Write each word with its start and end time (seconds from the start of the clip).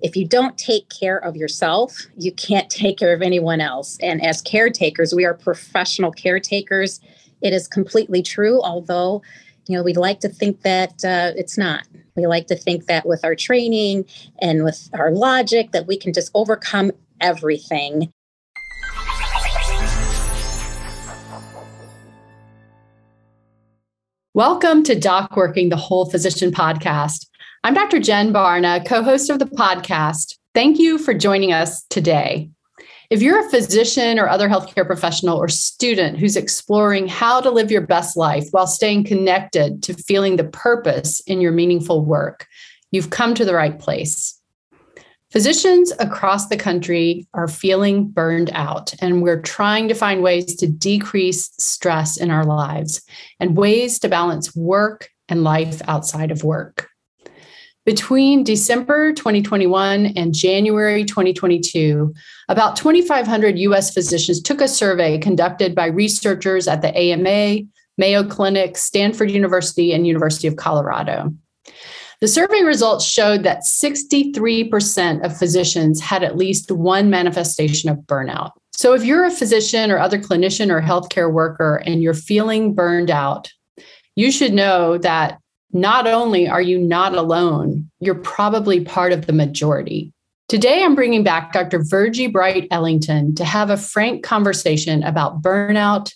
if 0.00 0.14
you 0.14 0.24
don't 0.24 0.56
take 0.56 0.88
care 0.90 1.18
of 1.18 1.34
yourself, 1.34 2.06
you 2.16 2.30
can't 2.30 2.70
take 2.70 2.98
care 2.98 3.12
of 3.12 3.20
anyone 3.20 3.60
else. 3.60 3.98
And 4.00 4.24
as 4.24 4.40
caretakers, 4.40 5.12
we 5.12 5.24
are 5.24 5.34
professional 5.34 6.12
caretakers. 6.12 7.00
It 7.42 7.52
is 7.52 7.66
completely 7.66 8.22
true, 8.22 8.62
although, 8.62 9.22
you 9.66 9.76
know, 9.76 9.82
we 9.82 9.94
like 9.94 10.20
to 10.20 10.28
think 10.28 10.62
that 10.62 11.04
uh, 11.04 11.32
it's 11.34 11.58
not. 11.58 11.82
We 12.14 12.28
like 12.28 12.46
to 12.46 12.54
think 12.54 12.86
that 12.86 13.06
with 13.06 13.24
our 13.24 13.34
training 13.34 14.04
and 14.40 14.62
with 14.62 14.88
our 14.92 15.10
logic 15.10 15.72
that 15.72 15.88
we 15.88 15.98
can 15.98 16.12
just 16.12 16.30
overcome 16.32 16.92
everything. 17.20 18.12
Welcome 24.32 24.84
to 24.84 24.94
Doc 24.94 25.36
Working, 25.36 25.70
the 25.70 25.76
Whole 25.76 26.08
Physician 26.08 26.52
podcast. 26.52 27.26
I'm 27.64 27.74
Dr. 27.74 27.98
Jen 27.98 28.32
Barna, 28.32 28.86
co 28.86 29.02
host 29.02 29.30
of 29.30 29.40
the 29.40 29.44
podcast. 29.44 30.36
Thank 30.54 30.78
you 30.78 30.96
for 30.96 31.12
joining 31.12 31.52
us 31.52 31.82
today. 31.90 32.50
If 33.10 33.20
you're 33.20 33.44
a 33.44 33.50
physician 33.50 34.20
or 34.20 34.28
other 34.28 34.48
healthcare 34.48 34.86
professional 34.86 35.36
or 35.36 35.48
student 35.48 36.18
who's 36.18 36.36
exploring 36.36 37.08
how 37.08 37.40
to 37.40 37.50
live 37.50 37.72
your 37.72 37.80
best 37.80 38.16
life 38.16 38.46
while 38.52 38.68
staying 38.68 39.04
connected 39.04 39.82
to 39.82 39.94
feeling 39.94 40.36
the 40.36 40.44
purpose 40.44 41.20
in 41.26 41.40
your 41.40 41.50
meaningful 41.50 42.04
work, 42.04 42.46
you've 42.92 43.10
come 43.10 43.34
to 43.34 43.44
the 43.44 43.54
right 43.54 43.78
place. 43.78 44.40
Physicians 45.32 45.92
across 45.98 46.46
the 46.46 46.56
country 46.56 47.26
are 47.34 47.48
feeling 47.48 48.08
burned 48.08 48.50
out, 48.54 48.94
and 49.00 49.20
we're 49.20 49.42
trying 49.42 49.88
to 49.88 49.94
find 49.94 50.22
ways 50.22 50.54
to 50.56 50.68
decrease 50.68 51.50
stress 51.58 52.18
in 52.18 52.30
our 52.30 52.44
lives 52.44 53.02
and 53.40 53.56
ways 53.56 53.98
to 53.98 54.08
balance 54.08 54.54
work 54.54 55.08
and 55.28 55.42
life 55.42 55.82
outside 55.88 56.30
of 56.30 56.44
work. 56.44 56.88
Between 57.88 58.44
December 58.44 59.14
2021 59.14 60.12
and 60.14 60.34
January 60.34 61.06
2022, 61.06 62.12
about 62.50 62.76
2,500 62.76 63.58
US 63.60 63.94
physicians 63.94 64.42
took 64.42 64.60
a 64.60 64.68
survey 64.68 65.16
conducted 65.16 65.74
by 65.74 65.86
researchers 65.86 66.68
at 66.68 66.82
the 66.82 66.94
AMA, 66.94 67.66
Mayo 67.96 68.24
Clinic, 68.24 68.76
Stanford 68.76 69.30
University, 69.30 69.94
and 69.94 70.06
University 70.06 70.46
of 70.46 70.56
Colorado. 70.56 71.32
The 72.20 72.28
survey 72.28 72.60
results 72.62 73.06
showed 73.06 73.42
that 73.44 73.62
63% 73.62 75.24
of 75.24 75.38
physicians 75.38 75.98
had 75.98 76.22
at 76.22 76.36
least 76.36 76.70
one 76.70 77.08
manifestation 77.08 77.88
of 77.88 78.00
burnout. 78.00 78.50
So, 78.74 78.92
if 78.92 79.02
you're 79.02 79.24
a 79.24 79.30
physician 79.30 79.90
or 79.90 79.98
other 79.98 80.18
clinician 80.18 80.70
or 80.70 80.82
healthcare 80.82 81.32
worker 81.32 81.82
and 81.86 82.02
you're 82.02 82.12
feeling 82.12 82.74
burned 82.74 83.10
out, 83.10 83.50
you 84.14 84.30
should 84.30 84.52
know 84.52 84.98
that 84.98 85.38
not 85.72 86.06
only 86.06 86.48
are 86.48 86.62
you 86.62 86.78
not 86.78 87.14
alone, 87.14 87.90
you're 88.00 88.14
probably 88.14 88.84
part 88.84 89.12
of 89.12 89.26
the 89.26 89.32
majority. 89.32 90.12
Today, 90.48 90.82
I'm 90.82 90.94
bringing 90.94 91.24
back 91.24 91.52
Dr. 91.52 91.82
Virgie 91.82 92.26
Bright 92.26 92.68
Ellington 92.70 93.34
to 93.34 93.44
have 93.44 93.68
a 93.68 93.76
frank 93.76 94.24
conversation 94.24 95.02
about 95.02 95.42
burnout 95.42 96.14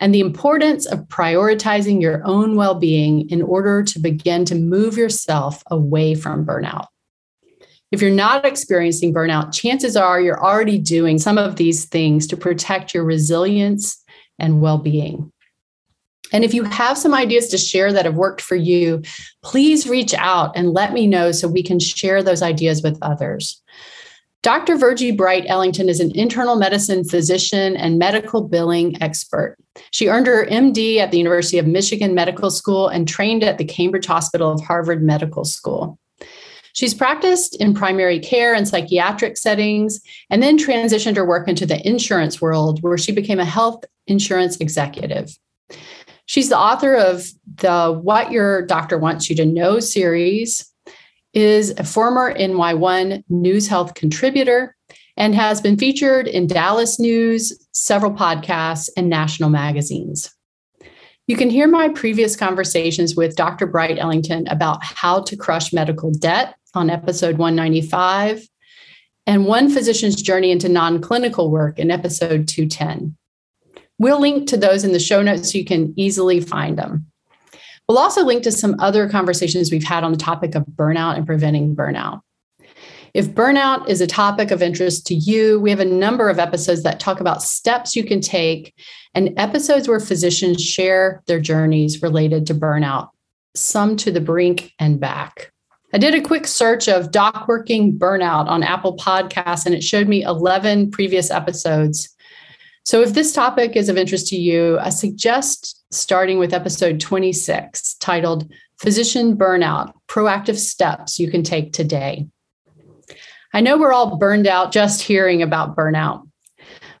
and 0.00 0.12
the 0.14 0.20
importance 0.20 0.86
of 0.86 1.00
prioritizing 1.08 2.00
your 2.00 2.22
own 2.24 2.56
well 2.56 2.74
being 2.74 3.28
in 3.30 3.42
order 3.42 3.82
to 3.84 3.98
begin 3.98 4.44
to 4.46 4.54
move 4.54 4.96
yourself 4.96 5.62
away 5.70 6.14
from 6.14 6.44
burnout. 6.44 6.86
If 7.90 8.02
you're 8.02 8.10
not 8.10 8.44
experiencing 8.44 9.14
burnout, 9.14 9.52
chances 9.52 9.96
are 9.96 10.20
you're 10.20 10.42
already 10.42 10.78
doing 10.78 11.18
some 11.18 11.38
of 11.38 11.56
these 11.56 11.86
things 11.86 12.26
to 12.28 12.36
protect 12.36 12.94
your 12.94 13.04
resilience 13.04 14.02
and 14.38 14.60
well 14.60 14.78
being. 14.78 15.32
And 16.32 16.44
if 16.44 16.54
you 16.54 16.64
have 16.64 16.98
some 16.98 17.14
ideas 17.14 17.48
to 17.48 17.58
share 17.58 17.92
that 17.92 18.04
have 18.04 18.14
worked 18.14 18.40
for 18.40 18.56
you, 18.56 19.02
please 19.42 19.88
reach 19.88 20.14
out 20.14 20.56
and 20.56 20.72
let 20.72 20.92
me 20.92 21.06
know 21.06 21.32
so 21.32 21.48
we 21.48 21.62
can 21.62 21.78
share 21.78 22.22
those 22.22 22.42
ideas 22.42 22.82
with 22.82 22.98
others. 23.02 23.62
Dr. 24.42 24.76
Virgie 24.76 25.10
Bright 25.10 25.44
Ellington 25.48 25.88
is 25.88 25.98
an 25.98 26.12
internal 26.14 26.54
medicine 26.54 27.02
physician 27.02 27.76
and 27.76 27.98
medical 27.98 28.42
billing 28.42 29.00
expert. 29.02 29.56
She 29.90 30.08
earned 30.08 30.28
her 30.28 30.46
MD 30.46 30.98
at 30.98 31.10
the 31.10 31.18
University 31.18 31.58
of 31.58 31.66
Michigan 31.66 32.14
Medical 32.14 32.50
School 32.50 32.88
and 32.88 33.08
trained 33.08 33.42
at 33.42 33.58
the 33.58 33.64
Cambridge 33.64 34.06
Hospital 34.06 34.52
of 34.52 34.62
Harvard 34.62 35.02
Medical 35.02 35.44
School. 35.44 35.98
She's 36.72 36.94
practiced 36.94 37.56
in 37.56 37.74
primary 37.74 38.20
care 38.20 38.54
and 38.54 38.68
psychiatric 38.68 39.36
settings, 39.36 40.00
and 40.30 40.40
then 40.40 40.56
transitioned 40.56 41.16
her 41.16 41.26
work 41.26 41.48
into 41.48 41.66
the 41.66 41.84
insurance 41.84 42.40
world, 42.40 42.80
where 42.84 42.96
she 42.96 43.10
became 43.10 43.40
a 43.40 43.44
health 43.44 43.84
insurance 44.06 44.58
executive. 44.58 45.36
She's 46.28 46.50
the 46.50 46.58
author 46.58 46.94
of 46.94 47.26
the 47.56 47.98
What 48.02 48.30
Your 48.30 48.60
Doctor 48.66 48.98
Wants 48.98 49.30
You 49.30 49.36
to 49.36 49.46
Know 49.46 49.80
series, 49.80 50.70
is 51.32 51.70
a 51.78 51.84
former 51.84 52.34
NY1 52.34 53.24
News 53.30 53.66
Health 53.66 53.94
contributor, 53.94 54.76
and 55.16 55.34
has 55.34 55.62
been 55.62 55.78
featured 55.78 56.28
in 56.28 56.46
Dallas 56.46 57.00
News, 57.00 57.66
several 57.72 58.12
podcasts, 58.12 58.90
and 58.94 59.08
national 59.08 59.48
magazines. 59.48 60.34
You 61.26 61.36
can 61.36 61.48
hear 61.48 61.66
my 61.66 61.88
previous 61.88 62.36
conversations 62.36 63.16
with 63.16 63.34
Dr. 63.34 63.66
Bright 63.66 63.98
Ellington 63.98 64.46
about 64.48 64.84
how 64.84 65.22
to 65.22 65.36
crush 65.36 65.72
medical 65.72 66.10
debt 66.10 66.56
on 66.74 66.90
episode 66.90 67.38
195, 67.38 68.46
and 69.26 69.46
One 69.46 69.70
Physician's 69.70 70.20
Journey 70.20 70.50
into 70.50 70.68
Non 70.68 71.00
Clinical 71.00 71.50
Work 71.50 71.78
in 71.78 71.90
episode 71.90 72.48
210. 72.48 73.16
We'll 73.98 74.20
link 74.20 74.48
to 74.48 74.56
those 74.56 74.84
in 74.84 74.92
the 74.92 75.00
show 75.00 75.22
notes 75.22 75.52
so 75.52 75.58
you 75.58 75.64
can 75.64 75.92
easily 75.96 76.40
find 76.40 76.78
them. 76.78 77.06
We'll 77.88 77.98
also 77.98 78.24
link 78.24 78.42
to 78.42 78.52
some 78.52 78.76
other 78.80 79.08
conversations 79.08 79.70
we've 79.70 79.82
had 79.82 80.04
on 80.04 80.12
the 80.12 80.18
topic 80.18 80.54
of 80.54 80.64
burnout 80.64 81.16
and 81.16 81.26
preventing 81.26 81.74
burnout. 81.74 82.20
If 83.14 83.30
burnout 83.30 83.88
is 83.88 84.00
a 84.00 84.06
topic 84.06 84.50
of 84.50 84.62
interest 84.62 85.06
to 85.06 85.14
you, 85.14 85.58
we 85.60 85.70
have 85.70 85.80
a 85.80 85.84
number 85.84 86.28
of 86.28 86.38
episodes 86.38 86.82
that 86.82 87.00
talk 87.00 87.20
about 87.20 87.42
steps 87.42 87.96
you 87.96 88.04
can 88.04 88.20
take 88.20 88.74
and 89.14 89.32
episodes 89.38 89.88
where 89.88 90.00
physicians 90.00 90.62
share 90.62 91.22
their 91.26 91.40
journeys 91.40 92.02
related 92.02 92.46
to 92.46 92.54
burnout, 92.54 93.08
some 93.54 93.96
to 93.96 94.10
the 94.10 94.20
brink 94.20 94.72
and 94.78 95.00
back. 95.00 95.50
I 95.94 95.98
did 95.98 96.14
a 96.14 96.20
quick 96.20 96.46
search 96.46 96.86
of 96.86 97.10
doc 97.10 97.48
working 97.48 97.98
burnout 97.98 98.46
on 98.46 98.62
Apple 98.62 98.96
Podcasts, 98.98 99.64
and 99.64 99.74
it 99.74 99.82
showed 99.82 100.06
me 100.06 100.22
11 100.22 100.90
previous 100.90 101.30
episodes 101.30 102.14
so, 102.88 103.02
if 103.02 103.12
this 103.12 103.34
topic 103.34 103.76
is 103.76 103.90
of 103.90 103.98
interest 103.98 104.28
to 104.28 104.36
you, 104.36 104.78
I 104.78 104.88
suggest 104.88 105.84
starting 105.90 106.38
with 106.38 106.54
episode 106.54 107.00
26, 107.00 107.96
titled 107.96 108.50
Physician 108.80 109.36
Burnout 109.36 109.92
Proactive 110.08 110.56
Steps 110.56 111.18
You 111.18 111.30
Can 111.30 111.42
Take 111.42 111.74
Today. 111.74 112.26
I 113.52 113.60
know 113.60 113.76
we're 113.76 113.92
all 113.92 114.16
burned 114.16 114.46
out 114.46 114.72
just 114.72 115.02
hearing 115.02 115.42
about 115.42 115.76
burnout, 115.76 116.26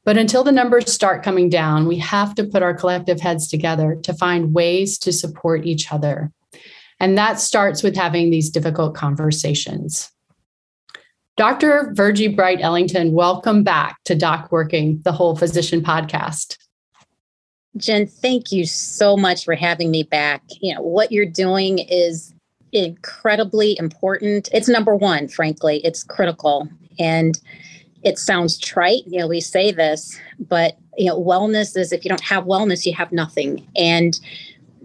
but 0.04 0.18
until 0.18 0.44
the 0.44 0.52
numbers 0.52 0.92
start 0.92 1.22
coming 1.22 1.48
down, 1.48 1.88
we 1.88 1.96
have 2.00 2.34
to 2.34 2.44
put 2.44 2.62
our 2.62 2.74
collective 2.74 3.22
heads 3.22 3.48
together 3.48 3.96
to 4.02 4.12
find 4.12 4.52
ways 4.52 4.98
to 4.98 5.10
support 5.10 5.64
each 5.64 5.90
other. 5.90 6.30
And 7.00 7.16
that 7.16 7.40
starts 7.40 7.82
with 7.82 7.96
having 7.96 8.28
these 8.28 8.50
difficult 8.50 8.94
conversations. 8.94 10.10
Dr. 11.38 11.92
Virgie 11.94 12.26
Bright 12.26 12.60
Ellington, 12.60 13.12
welcome 13.12 13.62
back 13.62 14.02
to 14.06 14.16
Doc 14.16 14.50
Working, 14.50 15.00
the 15.04 15.12
Whole 15.12 15.36
Physician 15.36 15.80
podcast. 15.80 16.58
Jen, 17.76 18.08
thank 18.08 18.50
you 18.50 18.66
so 18.66 19.16
much 19.16 19.44
for 19.44 19.54
having 19.54 19.92
me 19.92 20.02
back. 20.02 20.42
You 20.60 20.74
know, 20.74 20.82
what 20.82 21.12
you're 21.12 21.24
doing 21.24 21.78
is 21.78 22.34
incredibly 22.72 23.78
important. 23.78 24.48
It's 24.52 24.66
number 24.66 24.96
one, 24.96 25.28
frankly, 25.28 25.80
it's 25.84 26.02
critical. 26.02 26.68
And 26.98 27.38
it 28.02 28.18
sounds 28.18 28.58
trite, 28.58 29.04
you 29.06 29.20
know, 29.20 29.28
we 29.28 29.40
say 29.40 29.70
this, 29.70 30.18
but 30.40 30.76
you 30.96 31.06
know, 31.06 31.22
wellness 31.22 31.76
is 31.76 31.92
if 31.92 32.04
you 32.04 32.08
don't 32.08 32.24
have 32.24 32.46
wellness, 32.46 32.84
you 32.84 32.94
have 32.94 33.12
nothing. 33.12 33.64
And 33.76 34.18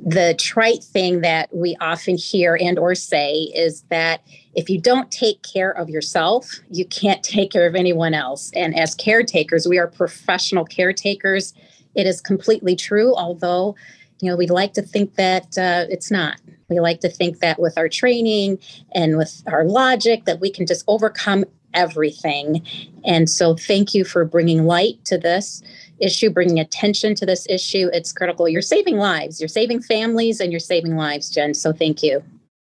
the 0.06 0.36
trite 0.38 0.84
thing 0.84 1.22
that 1.22 1.56
we 1.56 1.78
often 1.80 2.18
hear 2.18 2.58
and 2.60 2.78
or 2.78 2.94
say 2.94 3.52
is 3.56 3.84
that 3.84 4.22
if 4.54 4.70
you 4.70 4.80
don't 4.80 5.10
take 5.12 5.42
care 5.44 5.72
of 5.72 5.90
yourself 5.90 6.60
you 6.70 6.86
can't 6.86 7.24
take 7.24 7.52
care 7.52 7.66
of 7.66 7.74
anyone 7.74 8.14
else. 8.14 8.52
And 8.54 8.78
as 8.78 8.94
caretakers 8.96 9.68
we 9.68 9.78
are 9.78 9.88
professional 9.88 10.66
caretakers. 10.66 11.54
It 11.96 12.06
is 12.06 12.20
completely 12.20 12.76
true 12.76 13.16
although 13.16 13.76
you 14.20 14.30
know 14.30 14.36
we 14.36 14.48
like 14.48 14.74
to 14.74 14.82
think 14.82 15.16
that 15.16 15.58
uh, 15.58 15.86
it's 15.90 16.12
not. 16.12 16.40
We 16.70 16.80
like 16.80 17.00
to 17.02 17.10
think 17.10 17.40
that 17.40 17.60
with 17.60 17.78
our 17.78 17.88
training 17.88 18.60
and 18.94 19.18
with 19.18 19.44
our 19.48 19.64
logic 19.64 20.26
that 20.26 20.42
we 20.42 20.52
can 20.52 20.66
just 20.66 20.84
overcome 20.88 21.46
everything. 21.74 22.66
And 23.04 23.30
so 23.30 23.56
thank 23.56 23.94
you 23.94 24.06
for 24.06 24.26
bringing 24.26 24.66
light 24.66 25.04
to 25.06 25.18
this 25.18 25.64
issue, 26.04 26.30
bringing 26.30 26.60
attention 26.60 27.16
to 27.16 27.26
this 27.26 27.48
issue. 27.50 27.90
It's 27.94 28.12
critical. 28.12 28.48
You're 28.50 28.62
saving 28.62 28.98
lives, 28.98 29.40
you're 29.40 29.48
saving 29.48 29.82
families, 29.82 30.40
and 30.40 30.52
you're 30.52 30.60
saving 30.60 30.96
lives, 30.96 31.30
Jen. 31.30 31.54
So 31.54 31.72
thank 31.72 32.04
you. 32.04 32.24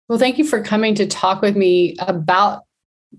Well, 0.09 0.19
thank 0.19 0.37
you 0.37 0.45
for 0.45 0.61
coming 0.61 0.95
to 0.95 1.05
talk 1.05 1.41
with 1.41 1.55
me 1.55 1.95
about 1.99 2.63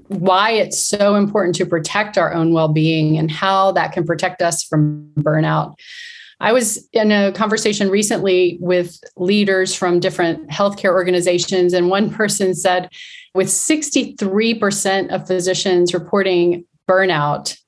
why 0.08 0.52
it's 0.52 0.78
so 0.78 1.14
important 1.14 1.54
to 1.56 1.66
protect 1.66 2.18
our 2.18 2.32
own 2.32 2.52
well 2.52 2.68
being 2.68 3.18
and 3.18 3.30
how 3.30 3.72
that 3.72 3.92
can 3.92 4.04
protect 4.04 4.42
us 4.42 4.62
from 4.62 5.10
burnout. 5.18 5.74
I 6.40 6.52
was 6.52 6.88
in 6.92 7.10
a 7.10 7.32
conversation 7.32 7.90
recently 7.90 8.58
with 8.60 8.98
leaders 9.16 9.74
from 9.74 9.98
different 9.98 10.48
healthcare 10.48 10.92
organizations, 10.92 11.72
and 11.72 11.90
one 11.90 12.10
person 12.10 12.54
said 12.54 12.90
with 13.34 13.48
63% 13.48 15.08
of 15.14 15.26
physicians 15.26 15.92
reporting 15.92 16.64
burnout, 16.88 17.58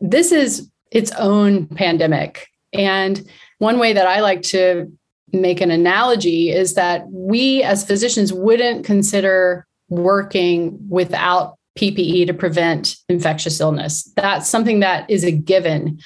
this 0.00 0.30
is 0.30 0.68
its 0.92 1.10
own 1.12 1.66
pandemic. 1.66 2.48
And 2.72 3.28
one 3.58 3.78
way 3.78 3.92
that 3.92 4.06
I 4.06 4.20
like 4.20 4.42
to 4.42 4.90
make 5.32 5.60
an 5.60 5.70
analogy 5.70 6.50
is 6.50 6.74
that 6.74 7.06
we 7.08 7.62
as 7.62 7.84
physicians 7.84 8.32
wouldn't 8.32 8.84
consider 8.84 9.66
working 9.88 10.78
without 10.88 11.56
PPE 11.78 12.26
to 12.26 12.34
prevent 12.34 12.96
infectious 13.08 13.60
illness. 13.60 14.10
That's 14.16 14.48
something 14.48 14.80
that 14.80 15.08
is 15.08 15.24
a 15.24 15.32
given 15.32 16.00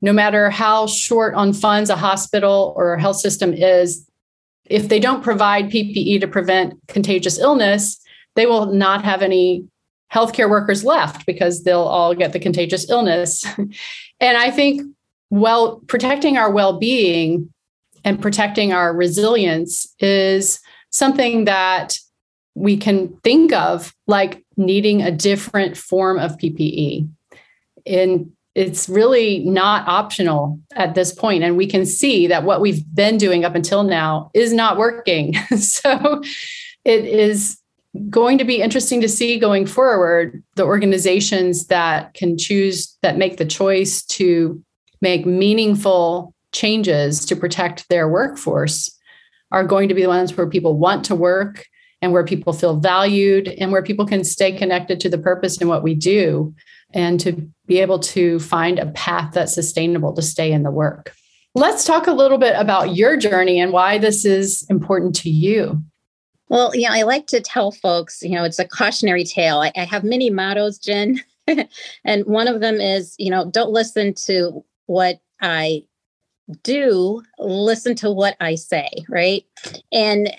no 0.00 0.12
matter 0.12 0.50
how 0.50 0.86
short 0.86 1.34
on 1.34 1.52
funds 1.52 1.90
a 1.90 1.96
hospital 1.96 2.72
or 2.76 2.94
a 2.94 3.00
health 3.00 3.16
system 3.18 3.52
is, 3.52 4.08
if 4.66 4.88
they 4.88 5.00
don't 5.00 5.24
provide 5.24 5.70
PPE 5.70 6.20
to 6.20 6.28
prevent 6.28 6.74
contagious 6.88 7.38
illness, 7.38 8.00
they 8.36 8.46
will 8.46 8.66
not 8.66 9.04
have 9.04 9.22
any 9.22 9.66
healthcare 10.12 10.48
workers 10.48 10.84
left 10.84 11.26
because 11.26 11.64
they'll 11.64 11.80
all 11.80 12.14
get 12.14 12.32
the 12.32 12.38
contagious 12.38 12.88
illness. 12.90 13.44
and 14.20 14.36
I 14.36 14.50
think 14.50 14.82
well 15.30 15.80
protecting 15.86 16.38
our 16.38 16.50
well-being 16.50 17.52
and 18.04 18.20
protecting 18.20 18.72
our 18.72 18.94
resilience 18.94 19.94
is 19.98 20.60
something 20.90 21.44
that 21.44 21.98
we 22.54 22.76
can 22.76 23.16
think 23.22 23.52
of 23.52 23.94
like 24.06 24.44
needing 24.56 25.02
a 25.02 25.10
different 25.10 25.76
form 25.76 26.18
of 26.18 26.36
PPE. 26.38 27.08
And 27.86 28.32
it's 28.54 28.88
really 28.88 29.40
not 29.40 29.86
optional 29.86 30.58
at 30.74 30.94
this 30.96 31.14
point 31.14 31.44
and 31.44 31.56
we 31.56 31.66
can 31.66 31.86
see 31.86 32.26
that 32.26 32.42
what 32.42 32.60
we've 32.60 32.82
been 32.92 33.16
doing 33.16 33.44
up 33.44 33.54
until 33.54 33.84
now 33.84 34.30
is 34.34 34.52
not 34.52 34.76
working 34.76 35.34
so 35.56 36.20
it 36.84 37.04
is 37.04 37.58
going 38.10 38.38
to 38.38 38.44
be 38.44 38.60
interesting 38.60 39.00
to 39.00 39.08
see 39.08 39.38
going 39.38 39.66
forward 39.66 40.42
the 40.56 40.64
organizations 40.64 41.66
that 41.66 42.14
can 42.14 42.36
choose 42.36 42.96
that 43.02 43.16
make 43.16 43.38
the 43.38 43.46
choice 43.46 44.04
to 44.04 44.62
make 45.00 45.26
meaningful 45.26 46.34
changes 46.52 47.24
to 47.24 47.36
protect 47.36 47.88
their 47.88 48.08
workforce 48.08 48.94
are 49.50 49.64
going 49.64 49.88
to 49.88 49.94
be 49.94 50.02
the 50.02 50.08
ones 50.08 50.36
where 50.36 50.48
people 50.48 50.76
want 50.76 51.04
to 51.06 51.14
work 51.14 51.64
and 52.00 52.12
where 52.12 52.24
people 52.24 52.52
feel 52.52 52.76
valued 52.76 53.48
and 53.48 53.72
where 53.72 53.82
people 53.82 54.06
can 54.06 54.22
stay 54.22 54.52
connected 54.52 55.00
to 55.00 55.08
the 55.08 55.18
purpose 55.18 55.58
and 55.58 55.68
what 55.68 55.82
we 55.82 55.94
do 55.94 56.54
and 56.94 57.20
to 57.20 57.50
be 57.66 57.80
able 57.80 57.98
to 57.98 58.38
find 58.40 58.78
a 58.78 58.86
path 58.92 59.32
that's 59.34 59.54
sustainable 59.54 60.14
to 60.14 60.22
stay 60.22 60.52
in 60.52 60.62
the 60.62 60.70
work. 60.70 61.12
Let's 61.54 61.84
talk 61.84 62.06
a 62.06 62.12
little 62.12 62.38
bit 62.38 62.54
about 62.56 62.94
your 62.94 63.16
journey 63.16 63.58
and 63.60 63.72
why 63.72 63.98
this 63.98 64.24
is 64.24 64.64
important 64.70 65.14
to 65.16 65.30
you. 65.30 65.82
Well, 66.48 66.74
yeah, 66.74 66.92
I 66.92 67.02
like 67.02 67.26
to 67.28 67.40
tell 67.40 67.72
folks, 67.72 68.22
you 68.22 68.30
know, 68.30 68.44
it's 68.44 68.58
a 68.58 68.66
cautionary 68.66 69.24
tale. 69.24 69.60
I, 69.60 69.72
I 69.76 69.84
have 69.84 70.04
many 70.04 70.30
mottos, 70.30 70.78
Jen. 70.78 71.20
and 72.04 72.24
one 72.26 72.48
of 72.48 72.60
them 72.60 72.80
is, 72.80 73.14
you 73.18 73.30
know, 73.30 73.50
don't 73.50 73.70
listen 73.70 74.14
to 74.26 74.64
what 74.86 75.20
I 75.40 75.84
do, 76.62 77.22
listen 77.38 77.94
to 77.96 78.10
what 78.10 78.36
I 78.40 78.54
say, 78.54 78.88
right? 79.08 79.44
And 79.92 80.34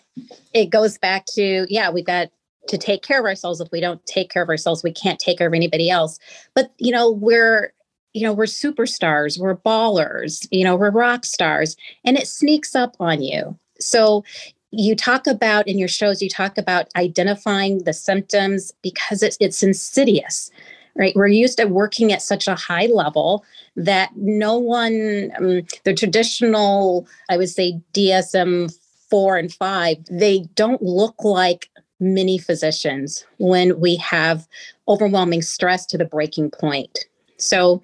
it 0.54 0.72
goes 0.72 0.98
back 0.98 1.26
to, 1.36 1.68
yeah, 1.70 1.92
we've 1.92 2.06
got 2.06 2.30
to 2.70 2.78
take 2.78 3.04
care 3.04 3.20
of 3.20 3.26
ourselves 3.26 3.60
if 3.60 3.72
we 3.72 3.82
don't 3.82 4.04
take 4.06 4.30
care 4.30 4.44
of 4.44 4.50
ourselves 4.50 4.84
we 4.84 4.92
can't 4.92 5.20
take 5.20 5.38
care 5.38 5.48
of 5.48 5.54
anybody 5.54 5.90
else 5.90 6.20
but 6.54 6.72
you 6.78 6.92
know 6.92 7.10
we're 7.10 7.74
you 8.14 8.22
know 8.22 8.34
we're 8.34 8.46
superstars 8.46 9.40
we're 9.40 9.56
ballers 9.56 10.48
you 10.52 10.64
know 10.64 10.76
we're 10.76 10.92
rock 10.92 11.26
stars 11.26 11.76
and 12.06 12.18
it 12.18 12.28
sneaks 12.28 12.76
up 12.76 12.96
on 13.00 13.22
you 13.22 13.58
so 13.80 14.24
you 14.72 14.96
talk 14.96 15.28
about 15.28 15.68
in 15.68 15.78
your 15.78 15.88
shows 15.88 16.22
you 16.22 16.30
talk 16.30 16.58
about 16.58 16.88
identifying 16.96 17.84
the 17.84 17.94
symptoms 17.94 18.72
because 18.82 19.24
it's 19.24 19.38
it's 19.40 19.64
insidious 19.64 20.52
right 20.96 21.16
we're 21.16 21.28
used 21.28 21.58
to 21.58 21.66
working 21.66 22.12
at 22.12 22.22
such 22.22 22.48
a 22.48 22.56
high 22.56 22.88
level 22.88 23.44
that 23.76 24.12
no 24.16 24.58
one 24.58 25.32
um, 25.38 25.62
the 25.84 25.94
traditional 25.94 27.08
i 27.30 27.38
would 27.38 27.50
say 27.50 27.80
dsm 27.94 28.74
4 29.10 29.38
and 29.38 29.54
5 29.54 29.98
they 30.10 30.46
don't 30.56 30.82
look 30.82 31.24
like 31.24 31.70
many 32.00 32.38
physicians 32.38 33.26
when 33.38 33.80
we 33.80 33.96
have 33.98 34.48
overwhelming 34.88 35.42
stress 35.42 35.86
to 35.88 35.98
the 35.98 36.06
breaking 36.06 36.52
point. 36.52 37.06
So, 37.38 37.82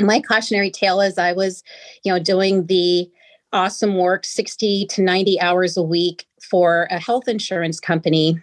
my 0.00 0.20
cautionary 0.20 0.70
tale 0.70 1.00
is 1.00 1.18
I 1.18 1.32
was, 1.32 1.62
you 2.02 2.12
know, 2.12 2.18
doing 2.18 2.66
the 2.66 3.10
awesome 3.52 3.96
work 3.96 4.24
60 4.24 4.86
to 4.86 5.02
90 5.02 5.40
hours 5.40 5.76
a 5.76 5.82
week 5.82 6.26
for 6.40 6.86
a 6.90 6.98
health 6.98 7.28
insurance 7.28 7.78
company 7.78 8.40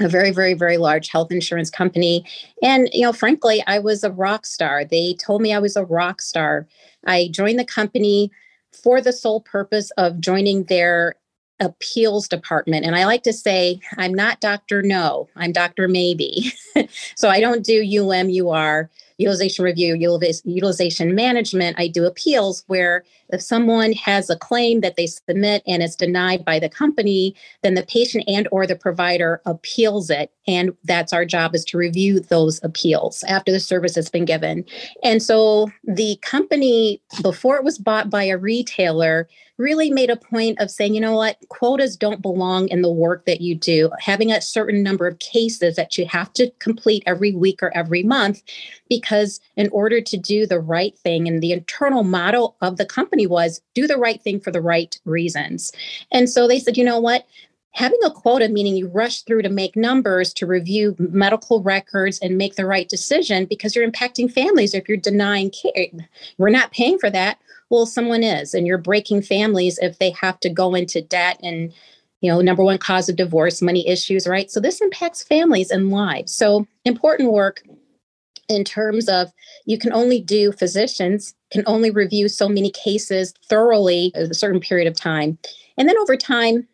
a 0.00 0.08
very 0.08 0.30
very 0.30 0.54
very 0.54 0.76
large 0.76 1.08
health 1.08 1.32
insurance 1.32 1.70
company 1.70 2.24
and 2.62 2.88
you 2.92 3.02
know 3.02 3.12
frankly 3.12 3.62
i 3.66 3.78
was 3.78 4.04
a 4.04 4.12
rock 4.12 4.46
star 4.46 4.84
they 4.84 5.14
told 5.14 5.42
me 5.42 5.52
i 5.52 5.58
was 5.58 5.76
a 5.76 5.84
rock 5.84 6.22
star 6.22 6.66
i 7.06 7.28
joined 7.32 7.58
the 7.58 7.64
company 7.64 8.30
for 8.72 9.00
the 9.00 9.12
sole 9.12 9.40
purpose 9.40 9.90
of 9.96 10.20
joining 10.20 10.64
their 10.64 11.16
appeals 11.60 12.28
department. 12.28 12.86
And 12.86 12.94
I 12.94 13.04
like 13.04 13.24
to 13.24 13.32
say, 13.32 13.80
I'm 13.96 14.14
not 14.14 14.40
Dr. 14.40 14.80
No, 14.80 15.28
I'm 15.34 15.50
Dr. 15.50 15.88
Maybe. 15.88 16.52
so 17.16 17.28
I 17.28 17.40
don't 17.40 17.64
do 17.64 17.82
UMUR 17.82 18.88
utilization 19.18 19.64
review, 19.64 19.96
utilization 20.44 21.14
management, 21.14 21.78
I 21.78 21.88
do 21.88 22.06
appeals 22.06 22.62
where 22.68 23.04
if 23.30 23.42
someone 23.42 23.92
has 23.92 24.30
a 24.30 24.36
claim 24.36 24.80
that 24.80 24.96
they 24.96 25.06
submit 25.06 25.62
and 25.66 25.82
it's 25.82 25.96
denied 25.96 26.44
by 26.44 26.58
the 26.58 26.68
company, 26.68 27.34
then 27.62 27.74
the 27.74 27.82
patient 27.82 28.24
and 28.26 28.48
or 28.50 28.66
the 28.66 28.76
provider 28.76 29.40
appeals 29.44 30.10
it. 30.10 30.32
And 30.46 30.72
that's 30.84 31.12
our 31.12 31.24
job 31.24 31.54
is 31.54 31.64
to 31.66 31.78
review 31.78 32.20
those 32.20 32.60
appeals 32.62 33.22
after 33.24 33.52
the 33.52 33.60
service 33.60 33.94
has 33.94 34.08
been 34.08 34.24
given. 34.24 34.64
And 35.02 35.22
so 35.22 35.70
the 35.84 36.16
company, 36.22 37.02
before 37.22 37.56
it 37.56 37.64
was 37.64 37.78
bought 37.78 38.10
by 38.10 38.24
a 38.24 38.38
retailer, 38.38 39.28
really 39.58 39.90
made 39.90 40.08
a 40.08 40.16
point 40.16 40.58
of 40.60 40.70
saying, 40.70 40.94
you 40.94 41.00
know 41.00 41.16
what, 41.16 41.36
quotas 41.48 41.96
don't 41.96 42.22
belong 42.22 42.68
in 42.68 42.80
the 42.82 42.90
work 42.90 43.26
that 43.26 43.40
you 43.40 43.54
do. 43.54 43.90
Having 43.98 44.30
a 44.30 44.40
certain 44.40 44.82
number 44.82 45.06
of 45.06 45.18
cases 45.18 45.76
that 45.76 45.98
you 45.98 46.06
have 46.06 46.32
to 46.34 46.50
complete 46.60 47.02
every 47.06 47.34
week 47.34 47.62
or 47.62 47.76
every 47.76 48.04
month 48.04 48.40
because 48.88 49.40
in 49.56 49.68
order 49.70 50.00
to 50.00 50.16
do 50.16 50.46
the 50.46 50.60
right 50.60 50.96
thing 50.98 51.26
and 51.26 51.42
the 51.42 51.52
internal 51.52 52.04
model 52.04 52.56
of 52.60 52.76
the 52.76 52.86
company 52.86 53.17
was 53.26 53.60
do 53.74 53.86
the 53.86 53.96
right 53.96 54.22
thing 54.22 54.40
for 54.40 54.50
the 54.50 54.60
right 54.60 54.98
reasons. 55.04 55.72
And 56.12 56.28
so 56.28 56.46
they 56.46 56.58
said 56.58 56.76
you 56.76 56.84
know 56.84 57.00
what? 57.00 57.26
Having 57.72 58.00
a 58.04 58.10
quota 58.10 58.48
meaning 58.48 58.76
you 58.76 58.88
rush 58.88 59.22
through 59.22 59.42
to 59.42 59.48
make 59.48 59.76
numbers 59.76 60.32
to 60.34 60.46
review 60.46 60.96
medical 60.98 61.62
records 61.62 62.18
and 62.20 62.38
make 62.38 62.56
the 62.56 62.66
right 62.66 62.88
decision 62.88 63.44
because 63.44 63.74
you're 63.76 63.88
impacting 63.88 64.32
families 64.32 64.74
if 64.74 64.88
you're 64.88 64.96
denying 64.96 65.50
care 65.50 65.88
we're 66.38 66.50
not 66.50 66.72
paying 66.72 66.98
for 66.98 67.10
that. 67.10 67.38
Well 67.70 67.86
someone 67.86 68.22
is 68.22 68.54
and 68.54 68.66
you're 68.66 68.78
breaking 68.78 69.22
families 69.22 69.78
if 69.80 69.98
they 69.98 70.10
have 70.10 70.40
to 70.40 70.50
go 70.50 70.74
into 70.74 71.02
debt 71.02 71.38
and 71.42 71.72
you 72.20 72.32
know 72.32 72.40
number 72.40 72.64
one 72.64 72.78
cause 72.78 73.08
of 73.08 73.16
divorce 73.16 73.62
money 73.62 73.86
issues 73.86 74.26
right? 74.26 74.50
So 74.50 74.60
this 74.60 74.80
impacts 74.80 75.22
families 75.22 75.70
and 75.70 75.90
lives. 75.90 76.34
So 76.34 76.66
important 76.84 77.32
work 77.32 77.62
in 78.48 78.64
terms 78.64 79.08
of 79.08 79.32
you 79.66 79.78
can 79.78 79.92
only 79.92 80.20
do 80.20 80.52
physicians 80.52 81.34
can 81.50 81.62
only 81.66 81.90
review 81.90 82.28
so 82.28 82.48
many 82.48 82.70
cases 82.70 83.34
thoroughly 83.48 84.12
a 84.14 84.34
certain 84.34 84.60
period 84.60 84.86
of 84.86 84.96
time. 84.96 85.38
And 85.76 85.88
then 85.88 85.98
over 85.98 86.16
time 86.16 86.66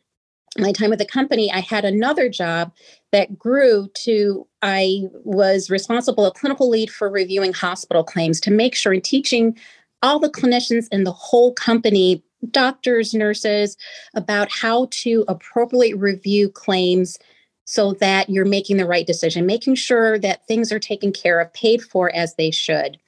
my 0.57 0.71
time 0.71 0.90
with 0.90 1.00
the 1.00 1.04
company 1.04 1.50
i 1.50 1.59
had 1.59 1.85
another 1.85 2.28
job 2.28 2.73
that 3.11 3.37
grew 3.37 3.88
to 3.95 4.47
i 4.62 5.00
was 5.25 5.69
responsible 5.69 6.26
a 6.26 6.31
clinical 6.31 6.71
lead 6.71 6.88
for 6.90 7.11
reviewing 7.11 7.52
hospital 7.52 8.04
claims 8.04 8.38
to 8.40 8.52
make 8.52 8.76
sure 8.76 8.93
and 8.93 9.02
teaching 9.02 9.57
all 10.02 10.21
the 10.21 10.31
clinicians 10.31 10.87
in 10.93 11.02
the 11.02 11.11
whole 11.11 11.52
company 11.54 12.23
doctors 12.50 13.14
nurses 13.14 13.76
about 14.14 14.50
how 14.50 14.87
to 14.90 15.25
appropriately 15.28 15.95
review 15.95 16.49
claims 16.49 17.19
so 17.64 17.95
that 17.95 18.28
you're 18.28 18.45
making 18.45 18.76
the 18.76 18.87
right 18.87 19.07
decision, 19.07 19.47
making 19.47 19.75
sure 19.75 20.19
that 20.19 20.47
things 20.47 20.71
are 20.71 20.78
taken 20.78 21.11
care 21.11 21.40
of, 21.40 21.52
paid 21.54 21.83
for 21.83 22.14
as 22.14 22.35
they 22.35 22.50
should, 22.50 22.99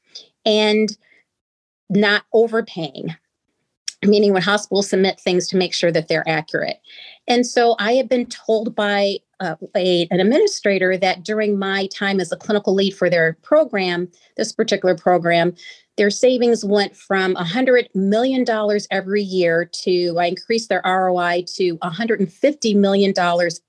and 0.47 0.97
not 1.91 2.25
overpaying. 2.33 3.15
Meaning, 4.05 4.35
when 4.35 4.43
hospitals 4.43 4.91
submit 4.91 5.19
things 5.19 5.49
to 5.49 5.57
make 5.57 5.73
sure 5.73 5.91
that 5.91 6.09
they're 6.09 6.29
accurate. 6.29 6.77
And 7.27 7.47
so, 7.47 7.77
I 7.79 7.95
have 7.95 8.09
been 8.09 8.27
told 8.27 8.75
by 8.75 9.19
uh, 9.41 9.57
a, 9.75 10.07
an 10.11 10.21
administrator 10.21 10.97
that 10.97 11.25
during 11.25 11.59
my 11.59 11.87
time 11.89 12.21
as 12.21 12.31
a 12.33 12.37
clinical 12.37 12.75
lead 12.75 12.95
for 12.95 13.11
their 13.11 13.39
program, 13.43 14.09
this 14.37 14.53
particular 14.53 14.95
program, 14.95 15.55
their 15.97 16.11
savings 16.11 16.65
went 16.65 16.97
from 16.97 17.35
$100 17.35 17.87
million 17.95 18.45
every 18.91 19.23
year 19.23 19.65
to, 19.83 20.17
I 20.19 20.27
increased 20.27 20.69
their 20.69 20.83
ROI 20.85 21.45
to 21.57 21.79
$150 21.79 22.77
million 22.77 23.15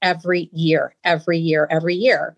every 0.02 0.50
year, 0.52 0.96
every 1.04 1.40
year, 1.40 1.68
every 1.70 1.96
year. 1.96 2.36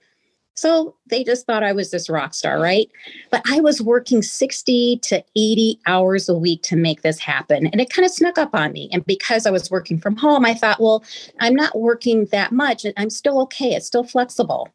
So 0.59 0.93
they 1.09 1.23
just 1.23 1.45
thought 1.45 1.63
I 1.63 1.71
was 1.71 1.89
this 1.89 2.09
rock 2.09 2.33
star, 2.33 2.59
right? 2.59 2.89
But 3.31 3.41
I 3.49 3.61
was 3.61 3.81
working 3.81 4.21
60 4.21 4.99
to 5.03 5.23
80 5.37 5.79
hours 5.85 6.27
a 6.27 6.37
week 6.37 6.63
to 6.63 6.75
make 6.75 7.01
this 7.01 7.17
happen. 7.17 7.67
And 7.67 7.79
it 7.79 7.89
kind 7.89 8.05
of 8.05 8.11
snuck 8.11 8.37
up 8.37 8.53
on 8.53 8.73
me. 8.73 8.89
And 8.91 9.05
because 9.05 9.45
I 9.45 9.51
was 9.51 9.71
working 9.71 9.97
from 9.97 10.17
home, 10.17 10.43
I 10.43 10.53
thought, 10.53 10.81
well, 10.81 11.01
I'm 11.39 11.55
not 11.55 11.79
working 11.79 12.25
that 12.33 12.51
much. 12.51 12.85
I'm 12.97 13.09
still 13.09 13.39
okay. 13.43 13.73
It's 13.73 13.87
still 13.87 14.03
flexible. 14.03 14.67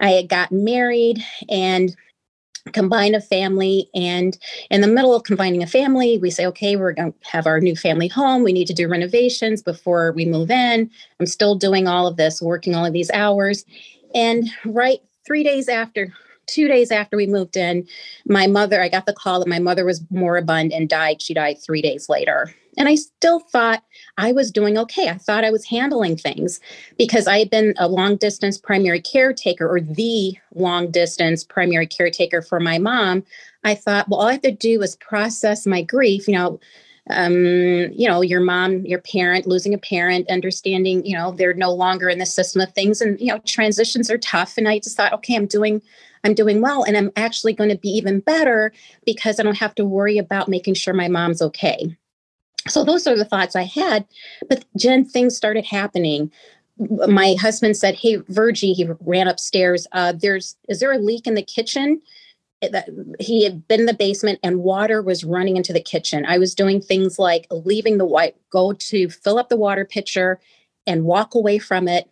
I 0.00 0.10
had 0.10 0.28
gotten 0.28 0.62
married 0.62 1.20
and 1.48 1.96
combine 2.72 3.16
a 3.16 3.20
family 3.20 3.90
and 3.96 4.38
in 4.70 4.82
the 4.82 4.86
middle 4.86 5.16
of 5.16 5.24
combining 5.24 5.64
a 5.64 5.66
family 5.66 6.16
we 6.18 6.30
say 6.30 6.46
okay 6.46 6.76
we're 6.76 6.92
going 6.92 7.12
to 7.12 7.18
have 7.28 7.44
our 7.44 7.58
new 7.58 7.74
family 7.74 8.06
home 8.06 8.44
we 8.44 8.52
need 8.52 8.68
to 8.68 8.72
do 8.72 8.86
renovations 8.86 9.60
before 9.62 10.12
we 10.12 10.24
move 10.24 10.48
in 10.48 10.88
i'm 11.18 11.26
still 11.26 11.56
doing 11.56 11.88
all 11.88 12.06
of 12.06 12.16
this 12.16 12.40
working 12.40 12.76
all 12.76 12.86
of 12.86 12.92
these 12.92 13.10
hours 13.10 13.64
and 14.14 14.48
right 14.64 15.00
three 15.26 15.44
days 15.44 15.68
after 15.68 16.12
two 16.46 16.68
days 16.68 16.90
after 16.90 17.16
we 17.16 17.26
moved 17.26 17.56
in, 17.56 17.86
my 18.26 18.46
mother, 18.46 18.82
I 18.82 18.88
got 18.88 19.06
the 19.06 19.12
call 19.12 19.40
that 19.40 19.48
my 19.48 19.58
mother 19.58 19.84
was 19.84 20.02
moribund 20.10 20.72
and 20.72 20.88
died. 20.88 21.22
She 21.22 21.34
died 21.34 21.56
three 21.62 21.82
days 21.82 22.08
later. 22.08 22.52
And 22.78 22.88
I 22.88 22.94
still 22.94 23.40
thought 23.40 23.84
I 24.16 24.32
was 24.32 24.50
doing 24.50 24.78
okay. 24.78 25.08
I 25.08 25.18
thought 25.18 25.44
I 25.44 25.50
was 25.50 25.66
handling 25.66 26.16
things 26.16 26.58
because 26.96 27.26
I 27.26 27.38
had 27.38 27.50
been 27.50 27.74
a 27.76 27.88
long 27.88 28.16
distance 28.16 28.56
primary 28.56 29.00
caretaker 29.00 29.68
or 29.68 29.80
the 29.80 30.36
long 30.54 30.90
distance 30.90 31.44
primary 31.44 31.86
caretaker 31.86 32.40
for 32.40 32.60
my 32.60 32.78
mom. 32.78 33.24
I 33.64 33.74
thought, 33.74 34.08
well, 34.08 34.20
all 34.20 34.28
I 34.28 34.32
have 34.32 34.42
to 34.42 34.52
do 34.52 34.80
is 34.82 34.96
process 34.96 35.66
my 35.66 35.82
grief. 35.82 36.26
You 36.26 36.34
know, 36.34 36.60
um, 37.10 37.34
you 37.34 38.08
know, 38.08 38.20
your 38.20 38.40
mom, 38.40 38.84
your 38.86 39.00
parent, 39.00 39.46
losing 39.46 39.74
a 39.74 39.78
parent, 39.78 40.30
understanding, 40.30 41.04
you 41.04 41.16
know, 41.16 41.32
they're 41.32 41.54
no 41.54 41.72
longer 41.72 42.08
in 42.08 42.18
the 42.18 42.26
system 42.26 42.60
of 42.60 42.72
things. 42.72 43.00
And, 43.00 43.20
you 43.20 43.26
know, 43.26 43.38
transitions 43.44 44.10
are 44.10 44.18
tough. 44.18 44.56
And 44.56 44.68
I 44.68 44.78
just 44.78 44.96
thought, 44.96 45.12
okay, 45.14 45.34
I'm 45.34 45.46
doing, 45.46 45.82
I'm 46.22 46.34
doing 46.34 46.60
well. 46.60 46.84
And 46.84 46.96
I'm 46.96 47.10
actually 47.16 47.54
going 47.54 47.70
to 47.70 47.78
be 47.78 47.88
even 47.88 48.20
better 48.20 48.72
because 49.04 49.40
I 49.40 49.42
don't 49.42 49.58
have 49.58 49.74
to 49.76 49.84
worry 49.84 50.16
about 50.16 50.48
making 50.48 50.74
sure 50.74 50.94
my 50.94 51.08
mom's 51.08 51.42
okay. 51.42 51.96
So 52.68 52.84
those 52.84 53.08
are 53.08 53.16
the 53.16 53.24
thoughts 53.24 53.56
I 53.56 53.64
had. 53.64 54.06
But 54.48 54.64
Jen, 54.76 55.04
things 55.04 55.36
started 55.36 55.64
happening. 55.64 56.30
My 56.78 57.34
husband 57.40 57.76
said, 57.76 57.96
Hey, 57.96 58.18
Virgie, 58.28 58.72
he 58.72 58.88
ran 59.00 59.26
upstairs. 59.26 59.88
Uh, 59.90 60.12
there's 60.12 60.56
is 60.68 60.78
there 60.78 60.92
a 60.92 60.98
leak 60.98 61.26
in 61.26 61.34
the 61.34 61.42
kitchen? 61.42 62.00
That 62.70 62.88
he 63.18 63.42
had 63.44 63.66
been 63.66 63.80
in 63.80 63.86
the 63.86 63.94
basement 63.94 64.38
and 64.42 64.58
water 64.58 65.02
was 65.02 65.24
running 65.24 65.56
into 65.56 65.72
the 65.72 65.80
kitchen. 65.80 66.24
I 66.26 66.38
was 66.38 66.54
doing 66.54 66.80
things 66.80 67.18
like 67.18 67.46
leaving 67.50 67.98
the 67.98 68.06
white, 68.06 68.36
go 68.50 68.72
to 68.72 69.08
fill 69.08 69.38
up 69.38 69.48
the 69.48 69.56
water 69.56 69.84
pitcher 69.84 70.40
and 70.86 71.04
walk 71.04 71.34
away 71.34 71.58
from 71.58 71.88
it 71.88 72.08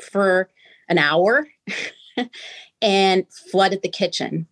for 0.00 0.50
an 0.88 0.98
hour 0.98 1.48
and 2.82 3.26
flooded 3.50 3.82
the 3.82 3.88
kitchen. 3.88 4.46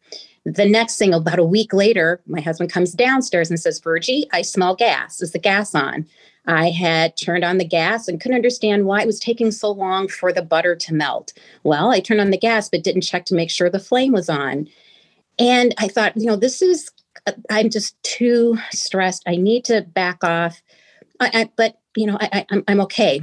The 0.44 0.68
next 0.68 0.96
thing, 0.96 1.12
about 1.12 1.40
a 1.40 1.44
week 1.44 1.72
later, 1.72 2.22
my 2.26 2.40
husband 2.40 2.72
comes 2.72 2.92
downstairs 2.92 3.50
and 3.50 3.58
says, 3.58 3.80
Virgie, 3.80 4.28
I 4.32 4.42
smell 4.42 4.76
gas. 4.76 5.20
Is 5.20 5.32
the 5.32 5.40
gas 5.40 5.74
on? 5.74 6.06
I 6.46 6.70
had 6.70 7.16
turned 7.16 7.44
on 7.44 7.58
the 7.58 7.64
gas 7.64 8.06
and 8.06 8.20
couldn't 8.20 8.36
understand 8.36 8.86
why 8.86 9.02
it 9.02 9.06
was 9.06 9.18
taking 9.18 9.50
so 9.50 9.72
long 9.72 10.06
for 10.06 10.32
the 10.32 10.42
butter 10.42 10.76
to 10.76 10.94
melt. 10.94 11.32
Well, 11.64 11.90
I 11.90 11.98
turned 11.98 12.20
on 12.20 12.30
the 12.30 12.38
gas, 12.38 12.68
but 12.68 12.84
didn't 12.84 13.00
check 13.00 13.24
to 13.26 13.34
make 13.34 13.50
sure 13.50 13.68
the 13.68 13.80
flame 13.80 14.12
was 14.12 14.28
on. 14.28 14.68
And 15.38 15.74
I 15.78 15.88
thought, 15.88 16.16
you 16.16 16.26
know, 16.26 16.36
this 16.36 16.62
is, 16.62 16.90
uh, 17.26 17.32
I'm 17.50 17.70
just 17.70 18.00
too 18.02 18.58
stressed. 18.70 19.22
I 19.26 19.36
need 19.36 19.64
to 19.66 19.82
back 19.82 20.24
off. 20.24 20.62
I, 21.20 21.30
I, 21.32 21.50
but, 21.56 21.78
you 21.96 22.06
know, 22.06 22.18
I, 22.20 22.46
I'm, 22.50 22.64
I'm 22.68 22.80
okay. 22.82 23.22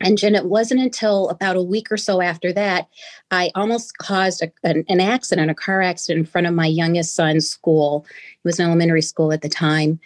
And 0.00 0.18
Jen, 0.18 0.34
it 0.34 0.46
wasn't 0.46 0.80
until 0.80 1.30
about 1.30 1.56
a 1.56 1.62
week 1.62 1.90
or 1.90 1.96
so 1.96 2.20
after 2.20 2.52
that, 2.52 2.88
I 3.30 3.50
almost 3.54 3.96
caused 3.96 4.42
a, 4.42 4.52
an, 4.62 4.84
an, 4.88 5.00
accident, 5.00 5.50
a 5.50 5.54
car 5.54 5.80
accident 5.80 6.26
in 6.26 6.30
front 6.30 6.46
of 6.46 6.52
my 6.52 6.66
youngest 6.66 7.14
son's 7.14 7.48
school. 7.48 8.04
It 8.10 8.44
was 8.44 8.58
an 8.58 8.66
elementary 8.66 9.00
school 9.00 9.32
at 9.32 9.40
the 9.40 9.48
time. 9.48 9.98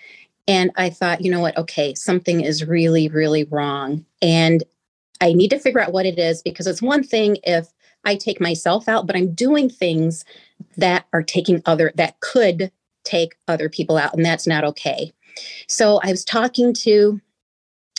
And 0.46 0.70
I 0.76 0.90
thought, 0.90 1.22
you 1.22 1.30
know 1.30 1.40
what? 1.40 1.56
Okay, 1.56 1.94
something 1.94 2.40
is 2.40 2.64
really, 2.64 3.08
really 3.08 3.44
wrong. 3.44 4.04
And 4.22 4.62
I 5.20 5.32
need 5.32 5.50
to 5.50 5.58
figure 5.58 5.80
out 5.80 5.92
what 5.92 6.06
it 6.06 6.18
is 6.18 6.42
because 6.42 6.66
it's 6.66 6.82
one 6.82 7.02
thing 7.02 7.38
if 7.42 7.68
I 8.04 8.16
take 8.16 8.40
myself 8.40 8.88
out, 8.88 9.07
but 9.07 9.16
I'm 9.16 9.33
doing 9.33 9.69
things 9.69 10.25
that 10.76 11.07
are 11.12 11.23
taking 11.23 11.62
other, 11.66 11.92
that 11.97 12.21
could 12.21 12.71
take 13.04 13.35
other 13.49 13.69
people 13.69 13.97
out, 13.97 14.14
and 14.14 14.25
that's 14.25 14.47
not 14.47 14.64
okay. 14.64 15.12
So 15.69 16.00
I 16.02 16.11
was 16.11 16.25
talking 16.25 16.73
to 16.75 17.21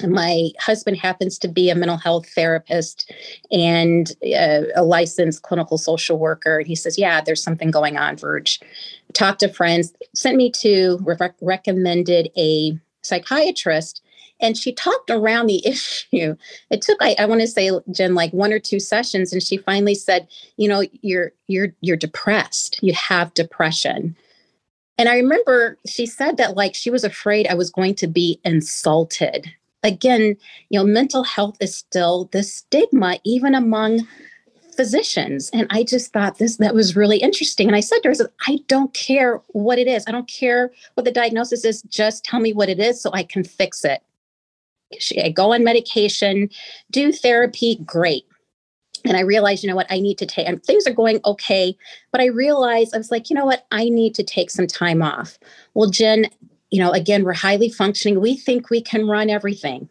my 0.07 0.49
husband 0.59 0.97
happens 0.97 1.37
to 1.39 1.47
be 1.47 1.69
a 1.69 1.75
mental 1.75 1.97
health 1.97 2.27
therapist 2.29 3.11
and 3.51 4.11
a, 4.23 4.65
a 4.75 4.83
licensed 4.83 5.43
clinical 5.43 5.77
social 5.77 6.17
worker. 6.17 6.59
And 6.59 6.67
he 6.67 6.75
says, 6.75 6.97
Yeah, 6.97 7.21
there's 7.21 7.43
something 7.43 7.71
going 7.71 7.97
on, 7.97 8.17
Verge. 8.17 8.59
Talked 9.13 9.41
to 9.41 9.49
friends, 9.49 9.93
sent 10.15 10.37
me 10.37 10.51
to, 10.61 10.99
re- 11.03 11.29
recommended 11.41 12.31
a 12.37 12.79
psychiatrist 13.03 14.00
and 14.41 14.57
she 14.57 14.73
talked 14.73 15.09
around 15.09 15.47
the 15.47 15.65
issue. 15.67 16.35
It 16.69 16.81
took, 16.81 16.97
I, 17.01 17.15
I 17.19 17.25
want 17.25 17.41
to 17.41 17.47
say, 17.47 17.71
Jen, 17.91 18.15
like 18.15 18.31
one 18.33 18.51
or 18.51 18.59
two 18.59 18.79
sessions, 18.79 19.31
and 19.31 19.41
she 19.41 19.57
finally 19.57 19.95
said, 19.95 20.27
"You 20.57 20.67
know, 20.67 20.83
you're 21.01 21.31
you're 21.47 21.73
you're 21.81 21.97
depressed. 21.97 22.79
You 22.81 22.93
have 22.93 23.33
depression." 23.33 24.15
And 24.97 25.09
I 25.09 25.15
remember 25.15 25.77
she 25.87 26.05
said 26.05 26.37
that 26.37 26.55
like 26.55 26.75
she 26.75 26.91
was 26.91 27.03
afraid 27.03 27.47
I 27.47 27.55
was 27.55 27.71
going 27.71 27.95
to 27.95 28.07
be 28.07 28.39
insulted. 28.43 29.51
Again, 29.83 30.37
you 30.69 30.79
know, 30.79 30.85
mental 30.85 31.23
health 31.23 31.57
is 31.59 31.75
still 31.75 32.29
the 32.31 32.43
stigma, 32.43 33.17
even 33.23 33.55
among 33.55 34.07
physicians. 34.75 35.49
And 35.53 35.67
I 35.69 35.83
just 35.83 36.13
thought 36.13 36.37
this 36.37 36.57
that 36.57 36.75
was 36.75 36.95
really 36.95 37.17
interesting. 37.17 37.67
And 37.67 37.75
I 37.75 37.79
said 37.79 37.99
to 38.03 38.09
her, 38.09 38.31
I, 38.47 38.59
don't 38.67 38.93
care 38.93 39.41
what 39.49 39.79
it 39.79 39.87
is. 39.87 40.03
I 40.07 40.11
don't 40.11 40.27
care 40.27 40.71
what 40.93 41.03
the 41.03 41.11
diagnosis 41.11 41.65
is. 41.65 41.81
Just 41.83 42.23
tell 42.23 42.39
me 42.39 42.53
what 42.53 42.69
it 42.69 42.79
is 42.79 43.01
so 43.01 43.11
I 43.13 43.23
can 43.23 43.43
fix 43.43 43.83
it. 43.83 44.01
Go 45.33 45.53
on 45.53 45.63
medication, 45.63 46.49
do 46.89 47.11
therapy, 47.11 47.79
great. 47.85 48.25
And 49.03 49.17
I 49.17 49.21
realized, 49.21 49.63
you 49.63 49.69
know 49.69 49.75
what, 49.75 49.91
I 49.91 49.99
need 49.99 50.17
to 50.19 50.25
take, 50.25 50.47
and 50.47 50.63
things 50.63 50.85
are 50.85 50.93
going 50.93 51.19
okay. 51.25 51.75
But 52.11 52.21
I 52.21 52.27
realized, 52.27 52.93
I 52.93 52.97
was 52.97 53.11
like, 53.11 53.29
you 53.29 53.35
know 53.35 53.45
what, 53.45 53.65
I 53.71 53.89
need 53.89 54.13
to 54.15 54.23
take 54.23 54.51
some 54.51 54.67
time 54.67 55.01
off. 55.01 55.39
Well, 55.73 55.89
Jen, 55.89 56.27
you 56.69 56.79
know, 56.79 56.91
again, 56.91 57.23
we're 57.23 57.33
highly 57.33 57.69
functioning. 57.69 58.21
We 58.21 58.37
think 58.37 58.69
we 58.69 58.81
can 58.81 59.07
run 59.07 59.29
everything. 59.29 59.89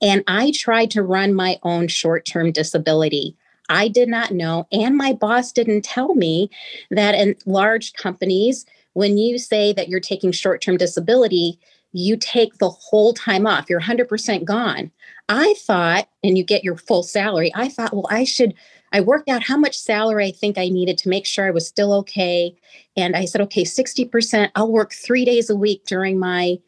And 0.00 0.22
I 0.28 0.52
tried 0.54 0.90
to 0.92 1.02
run 1.02 1.34
my 1.34 1.58
own 1.62 1.88
short 1.88 2.24
term 2.24 2.52
disability. 2.52 3.36
I 3.68 3.88
did 3.88 4.08
not 4.08 4.30
know, 4.30 4.66
and 4.70 4.96
my 4.96 5.14
boss 5.14 5.50
didn't 5.50 5.82
tell 5.82 6.14
me 6.14 6.50
that 6.90 7.14
in 7.14 7.34
large 7.46 7.94
companies, 7.94 8.66
when 8.92 9.16
you 9.16 9.38
say 9.38 9.72
that 9.72 9.88
you're 9.88 10.00
taking 10.00 10.32
short 10.32 10.60
term 10.60 10.76
disability, 10.76 11.58
you 11.94 12.16
take 12.16 12.58
the 12.58 12.68
whole 12.68 13.14
time 13.14 13.46
off, 13.46 13.70
you're 13.70 13.80
100% 13.80 14.44
gone. 14.44 14.90
I 15.28 15.54
thought, 15.58 16.08
and 16.24 16.36
you 16.36 16.42
get 16.42 16.64
your 16.64 16.76
full 16.76 17.04
salary, 17.04 17.52
I 17.54 17.68
thought, 17.68 17.94
well, 17.94 18.06
I 18.10 18.24
should. 18.24 18.52
I 18.92 19.00
worked 19.00 19.28
out 19.28 19.42
how 19.42 19.56
much 19.56 19.78
salary 19.78 20.26
I 20.26 20.30
think 20.32 20.58
I 20.58 20.68
needed 20.68 20.98
to 20.98 21.08
make 21.08 21.24
sure 21.24 21.46
I 21.46 21.50
was 21.50 21.66
still 21.66 21.92
okay. 21.94 22.54
And 22.96 23.16
I 23.16 23.24
said, 23.24 23.40
okay, 23.42 23.64
60%, 23.64 24.50
I'll 24.54 24.70
work 24.70 24.92
three 24.92 25.24
days 25.24 25.50
a 25.50 25.56
week 25.56 25.84
during 25.86 26.18
my 26.18 26.58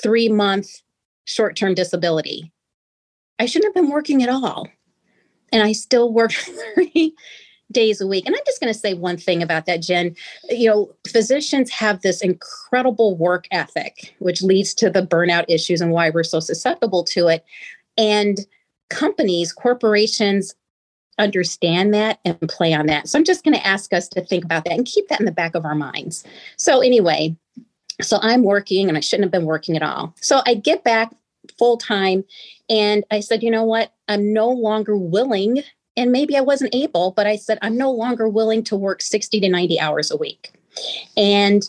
three 0.00 0.28
month 0.28 0.82
short 1.24 1.56
term 1.56 1.74
disability. 1.74 2.52
I 3.38 3.46
shouldn't 3.46 3.74
have 3.74 3.82
been 3.82 3.92
working 3.92 4.22
at 4.22 4.28
all. 4.28 4.68
And 5.52 5.62
I 5.62 5.72
still 5.72 6.12
worked 6.12 6.50
three 6.74 7.14
days 7.72 8.00
a 8.00 8.06
week. 8.06 8.26
And 8.26 8.34
I'm 8.34 8.42
just 8.46 8.60
going 8.60 8.72
to 8.72 8.78
say 8.78 8.94
one 8.94 9.16
thing 9.16 9.42
about 9.42 9.66
that, 9.66 9.82
Jen. 9.82 10.14
You 10.48 10.68
know, 10.68 10.94
physicians 11.08 11.70
have 11.70 12.02
this 12.02 12.22
incredible 12.22 13.16
work 13.16 13.46
ethic, 13.50 14.14
which 14.18 14.42
leads 14.42 14.74
to 14.74 14.90
the 14.90 15.02
burnout 15.02 15.44
issues 15.48 15.80
and 15.80 15.90
why 15.90 16.10
we're 16.10 16.24
so 16.24 16.40
susceptible 16.40 17.04
to 17.04 17.28
it. 17.28 17.44
And 17.98 18.38
companies, 18.88 19.52
corporations, 19.52 20.54
understand 21.18 21.94
that 21.94 22.20
and 22.24 22.38
play 22.48 22.74
on 22.74 22.86
that. 22.86 23.08
So 23.08 23.18
I'm 23.18 23.24
just 23.24 23.42
going 23.42 23.54
to 23.54 23.66
ask 23.66 23.92
us 23.92 24.08
to 24.08 24.20
think 24.20 24.44
about 24.44 24.64
that 24.64 24.74
and 24.74 24.86
keep 24.86 25.08
that 25.08 25.20
in 25.20 25.26
the 25.26 25.32
back 25.32 25.54
of 25.54 25.64
our 25.64 25.74
minds. 25.74 26.24
So, 26.56 26.80
anyway, 26.80 27.34
so 28.02 28.18
I'm 28.20 28.42
working 28.42 28.88
and 28.88 28.98
I 28.98 29.00
shouldn't 29.00 29.24
have 29.24 29.32
been 29.32 29.46
working 29.46 29.76
at 29.76 29.82
all. 29.82 30.14
So 30.20 30.42
I 30.46 30.54
get 30.54 30.84
back 30.84 31.14
full 31.58 31.78
time 31.78 32.24
and 32.68 33.04
I 33.10 33.20
said, 33.20 33.42
you 33.42 33.50
know 33.50 33.64
what? 33.64 33.92
I'm 34.08 34.32
no 34.32 34.50
longer 34.50 34.96
willing 34.96 35.62
and 35.96 36.12
maybe 36.12 36.36
I 36.36 36.40
wasn't 36.40 36.74
able, 36.74 37.12
but 37.12 37.26
I 37.26 37.36
said, 37.36 37.58
I'm 37.62 37.76
no 37.76 37.90
longer 37.90 38.28
willing 38.28 38.62
to 38.64 38.76
work 38.76 39.02
60 39.02 39.40
to 39.40 39.48
90 39.48 39.80
hours 39.80 40.10
a 40.10 40.16
week. 40.16 40.52
And 41.16 41.62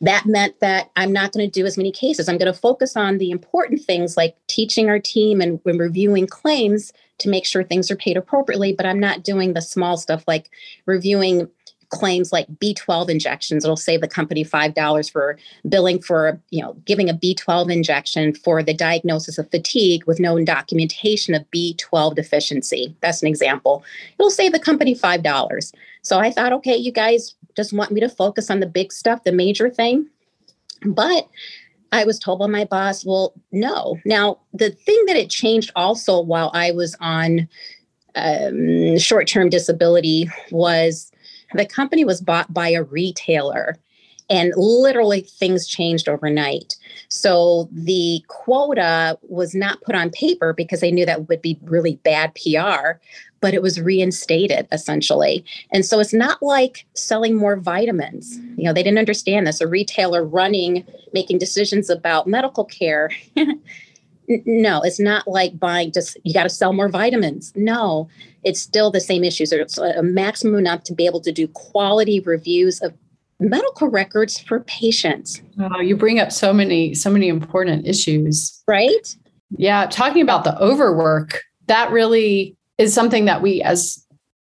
that 0.00 0.26
meant 0.26 0.60
that 0.60 0.90
I'm 0.96 1.12
not 1.12 1.32
going 1.32 1.44
to 1.44 1.50
do 1.50 1.66
as 1.66 1.76
many 1.76 1.90
cases. 1.90 2.28
I'm 2.28 2.38
going 2.38 2.52
to 2.52 2.58
focus 2.58 2.96
on 2.96 3.18
the 3.18 3.30
important 3.30 3.82
things 3.82 4.16
like 4.16 4.36
teaching 4.46 4.88
our 4.88 5.00
team 5.00 5.40
and 5.40 5.60
reviewing 5.64 6.26
claims 6.26 6.92
to 7.18 7.28
make 7.28 7.44
sure 7.44 7.64
things 7.64 7.90
are 7.90 7.96
paid 7.96 8.16
appropriately, 8.16 8.72
but 8.72 8.86
I'm 8.86 9.00
not 9.00 9.24
doing 9.24 9.54
the 9.54 9.60
small 9.60 9.96
stuff 9.96 10.22
like 10.28 10.50
reviewing 10.86 11.48
claims 11.90 12.32
like 12.32 12.46
B12 12.58 13.08
injections. 13.08 13.64
It'll 13.64 13.76
save 13.76 14.00
the 14.00 14.08
company 14.08 14.44
$5 14.44 15.10
for 15.10 15.38
billing 15.68 16.00
for, 16.00 16.40
you 16.50 16.62
know, 16.62 16.74
giving 16.84 17.08
a 17.08 17.14
B12 17.14 17.72
injection 17.72 18.34
for 18.34 18.62
the 18.62 18.74
diagnosis 18.74 19.38
of 19.38 19.50
fatigue 19.50 20.04
with 20.06 20.20
no 20.20 20.42
documentation 20.44 21.34
of 21.34 21.50
B12 21.50 22.14
deficiency. 22.14 22.94
That's 23.00 23.22
an 23.22 23.28
example. 23.28 23.84
It'll 24.18 24.30
save 24.30 24.52
the 24.52 24.58
company 24.58 24.94
$5. 24.94 25.72
So 26.02 26.18
I 26.18 26.30
thought, 26.30 26.52
okay, 26.54 26.76
you 26.76 26.92
guys 26.92 27.34
just 27.56 27.72
want 27.72 27.90
me 27.90 28.00
to 28.00 28.08
focus 28.08 28.50
on 28.50 28.60
the 28.60 28.66
big 28.66 28.92
stuff, 28.92 29.24
the 29.24 29.32
major 29.32 29.70
thing. 29.70 30.08
But 30.86 31.28
I 31.90 32.04
was 32.04 32.18
told 32.18 32.38
by 32.38 32.46
my 32.46 32.64
boss, 32.64 33.04
well, 33.04 33.32
no. 33.50 33.98
Now, 34.04 34.38
the 34.52 34.70
thing 34.70 35.02
that 35.06 35.16
it 35.16 35.30
changed 35.30 35.72
also 35.74 36.20
while 36.20 36.50
I 36.54 36.70
was 36.70 36.94
on 37.00 37.48
um, 38.14 38.98
short 38.98 39.26
term 39.26 39.48
disability 39.48 40.28
was 40.50 41.10
the 41.54 41.66
company 41.66 42.04
was 42.04 42.20
bought 42.20 42.52
by 42.52 42.68
a 42.68 42.82
retailer 42.82 43.76
and 44.30 44.52
literally 44.56 45.22
things 45.22 45.66
changed 45.66 46.08
overnight. 46.08 46.76
So 47.08 47.68
the 47.72 48.22
quota 48.28 49.18
was 49.22 49.54
not 49.54 49.80
put 49.82 49.94
on 49.94 50.10
paper 50.10 50.52
because 50.52 50.80
they 50.80 50.90
knew 50.90 51.06
that 51.06 51.28
would 51.28 51.40
be 51.40 51.58
really 51.62 51.96
bad 52.04 52.34
PR, 52.34 52.98
but 53.40 53.54
it 53.54 53.62
was 53.62 53.80
reinstated 53.80 54.68
essentially. 54.70 55.44
And 55.72 55.84
so 55.84 55.98
it's 55.98 56.12
not 56.12 56.42
like 56.42 56.84
selling 56.94 57.36
more 57.36 57.56
vitamins. 57.56 58.38
You 58.56 58.64
know, 58.64 58.72
they 58.72 58.82
didn't 58.82 58.98
understand 58.98 59.46
this. 59.46 59.60
A 59.60 59.66
retailer 59.66 60.24
running, 60.24 60.86
making 61.14 61.38
decisions 61.38 61.88
about 61.88 62.26
medical 62.26 62.64
care. 62.64 63.10
no, 64.46 64.82
it's 64.82 65.00
not 65.00 65.26
like 65.26 65.58
buying 65.58 65.92
just 65.92 66.16
you 66.22 66.34
got 66.34 66.44
to 66.44 66.48
sell 66.48 66.72
more 66.72 66.88
vitamins. 66.88 67.52
No, 67.56 68.08
it's 68.44 68.60
still 68.60 68.90
the 68.90 69.00
same 69.00 69.24
issues. 69.24 69.50
There's 69.50 69.78
a 69.78 70.02
maximum 70.02 70.56
enough 70.56 70.82
to 70.84 70.94
be 70.94 71.06
able 71.06 71.20
to 71.20 71.32
do 71.32 71.48
quality 71.48 72.20
reviews 72.20 72.80
of 72.80 72.92
medical 73.40 73.88
records 73.88 74.38
for 74.38 74.60
patients. 74.60 75.40
Oh, 75.60 75.80
you 75.80 75.96
bring 75.96 76.18
up 76.18 76.32
so 76.32 76.52
many, 76.52 76.94
so 76.94 77.10
many 77.10 77.28
important 77.28 77.86
issues. 77.86 78.62
Right? 78.66 79.16
Yeah. 79.56 79.86
Talking 79.86 80.22
about 80.22 80.44
the 80.44 80.60
overwork, 80.60 81.42
that 81.66 81.90
really 81.90 82.56
is 82.78 82.92
something 82.92 83.24
that 83.24 83.42
we 83.42 83.62
as 83.62 84.04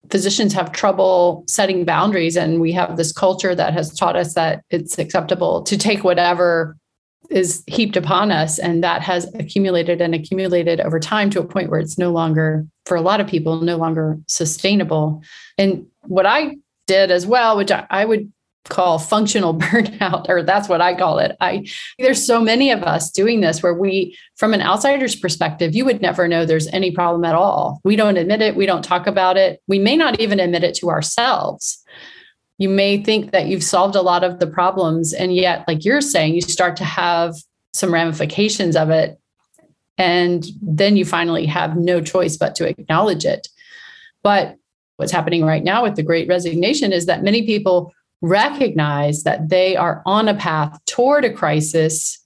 physicians 0.09 0.53
have 0.53 0.71
trouble 0.71 1.43
setting 1.47 1.85
boundaries. 1.85 2.35
And 2.35 2.61
we 2.61 2.71
have 2.73 2.97
this 2.97 3.11
culture 3.11 3.55
that 3.55 3.73
has 3.73 3.93
taught 3.97 4.15
us 4.15 4.33
that 4.35 4.63
it's 4.69 4.99
acceptable 4.99 5.63
to 5.63 5.77
take 5.77 6.03
whatever 6.03 6.77
is 7.33 7.63
heaped 7.67 7.97
upon 7.97 8.31
us. 8.31 8.59
And 8.59 8.83
that 8.83 9.01
has 9.01 9.33
accumulated 9.35 10.01
and 10.01 10.13
accumulated 10.13 10.79
over 10.79 10.99
time 10.99 11.29
to 11.31 11.39
a 11.39 11.45
point 11.45 11.69
where 11.69 11.79
it's 11.79 11.97
no 11.97 12.11
longer, 12.11 12.65
for 12.85 12.95
a 12.95 13.01
lot 13.01 13.19
of 13.19 13.27
people, 13.27 13.61
no 13.61 13.77
longer 13.77 14.19
sustainable. 14.27 15.21
And 15.57 15.87
what 16.03 16.25
I 16.25 16.57
did 16.87 17.11
as 17.11 17.25
well, 17.25 17.57
which 17.57 17.71
I, 17.71 17.85
I 17.89 18.05
would 18.05 18.31
call 18.69 18.97
functional 18.97 19.53
burnout 19.59 20.29
or 20.29 20.43
that's 20.43 20.69
what 20.69 20.81
I 20.81 20.95
call 20.95 21.19
it. 21.19 21.35
I 21.41 21.65
there's 21.99 22.25
so 22.25 22.41
many 22.41 22.71
of 22.71 22.83
us 22.83 23.11
doing 23.11 23.41
this 23.41 23.61
where 23.61 23.73
we 23.73 24.17
from 24.37 24.53
an 24.53 24.61
outsider's 24.61 25.15
perspective 25.15 25.75
you 25.75 25.83
would 25.83 26.01
never 26.01 26.29
know 26.29 26.45
there's 26.45 26.67
any 26.67 26.91
problem 26.91 27.25
at 27.25 27.35
all. 27.35 27.81
We 27.83 27.95
don't 27.95 28.17
admit 28.17 28.41
it, 28.41 28.55
we 28.55 28.65
don't 28.65 28.83
talk 28.83 29.05
about 29.05 29.37
it. 29.37 29.61
We 29.67 29.79
may 29.79 29.97
not 29.97 30.19
even 30.19 30.39
admit 30.39 30.63
it 30.63 30.75
to 30.75 30.89
ourselves. 30.89 31.83
You 32.57 32.69
may 32.69 33.03
think 33.03 33.31
that 33.31 33.47
you've 33.47 33.63
solved 33.63 33.95
a 33.95 34.01
lot 34.01 34.23
of 34.23 34.39
the 34.39 34.47
problems 34.47 35.13
and 35.13 35.35
yet 35.35 35.65
like 35.67 35.83
you're 35.83 36.01
saying 36.01 36.35
you 36.35 36.41
start 36.41 36.75
to 36.77 36.83
have 36.83 37.35
some 37.73 37.93
ramifications 37.93 38.75
of 38.75 38.89
it 38.89 39.19
and 39.97 40.45
then 40.61 40.97
you 40.97 41.05
finally 41.05 41.45
have 41.45 41.77
no 41.77 42.01
choice 42.01 42.37
but 42.37 42.55
to 42.55 42.67
acknowledge 42.67 43.25
it. 43.25 43.47
But 44.23 44.57
what's 44.97 45.11
happening 45.11 45.43
right 45.43 45.63
now 45.63 45.83
with 45.83 45.95
the 45.95 46.03
great 46.03 46.27
resignation 46.27 46.91
is 46.91 47.05
that 47.05 47.23
many 47.23 47.45
people 47.45 47.91
recognize 48.21 49.23
that 49.23 49.49
they 49.49 49.75
are 49.75 50.01
on 50.05 50.27
a 50.27 50.33
path 50.33 50.79
toward 50.85 51.25
a 51.25 51.33
crisis. 51.33 52.22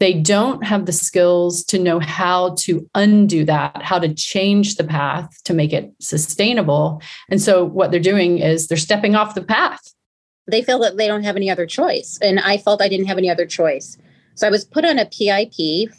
They 0.00 0.14
don't 0.14 0.64
have 0.64 0.86
the 0.86 0.92
skills 0.92 1.62
to 1.66 1.78
know 1.78 2.00
how 2.00 2.54
to 2.60 2.88
undo 2.94 3.44
that, 3.44 3.82
how 3.82 3.98
to 3.98 4.12
change 4.12 4.76
the 4.76 4.84
path 4.84 5.30
to 5.44 5.54
make 5.54 5.74
it 5.74 5.92
sustainable. 6.00 7.02
And 7.28 7.40
so, 7.40 7.64
what 7.64 7.90
they're 7.90 8.00
doing 8.00 8.38
is 8.38 8.66
they're 8.66 8.78
stepping 8.78 9.14
off 9.14 9.34
the 9.34 9.44
path. 9.44 9.94
They 10.46 10.62
feel 10.62 10.78
that 10.80 10.96
they 10.96 11.06
don't 11.06 11.22
have 11.22 11.36
any 11.36 11.50
other 11.50 11.66
choice. 11.66 12.18
And 12.22 12.40
I 12.40 12.56
felt 12.56 12.82
I 12.82 12.88
didn't 12.88 13.06
have 13.06 13.18
any 13.18 13.30
other 13.30 13.46
choice. 13.46 13.98
So, 14.34 14.46
I 14.46 14.50
was 14.50 14.64
put 14.64 14.86
on 14.86 14.98
a 14.98 15.04
PIP 15.04 15.92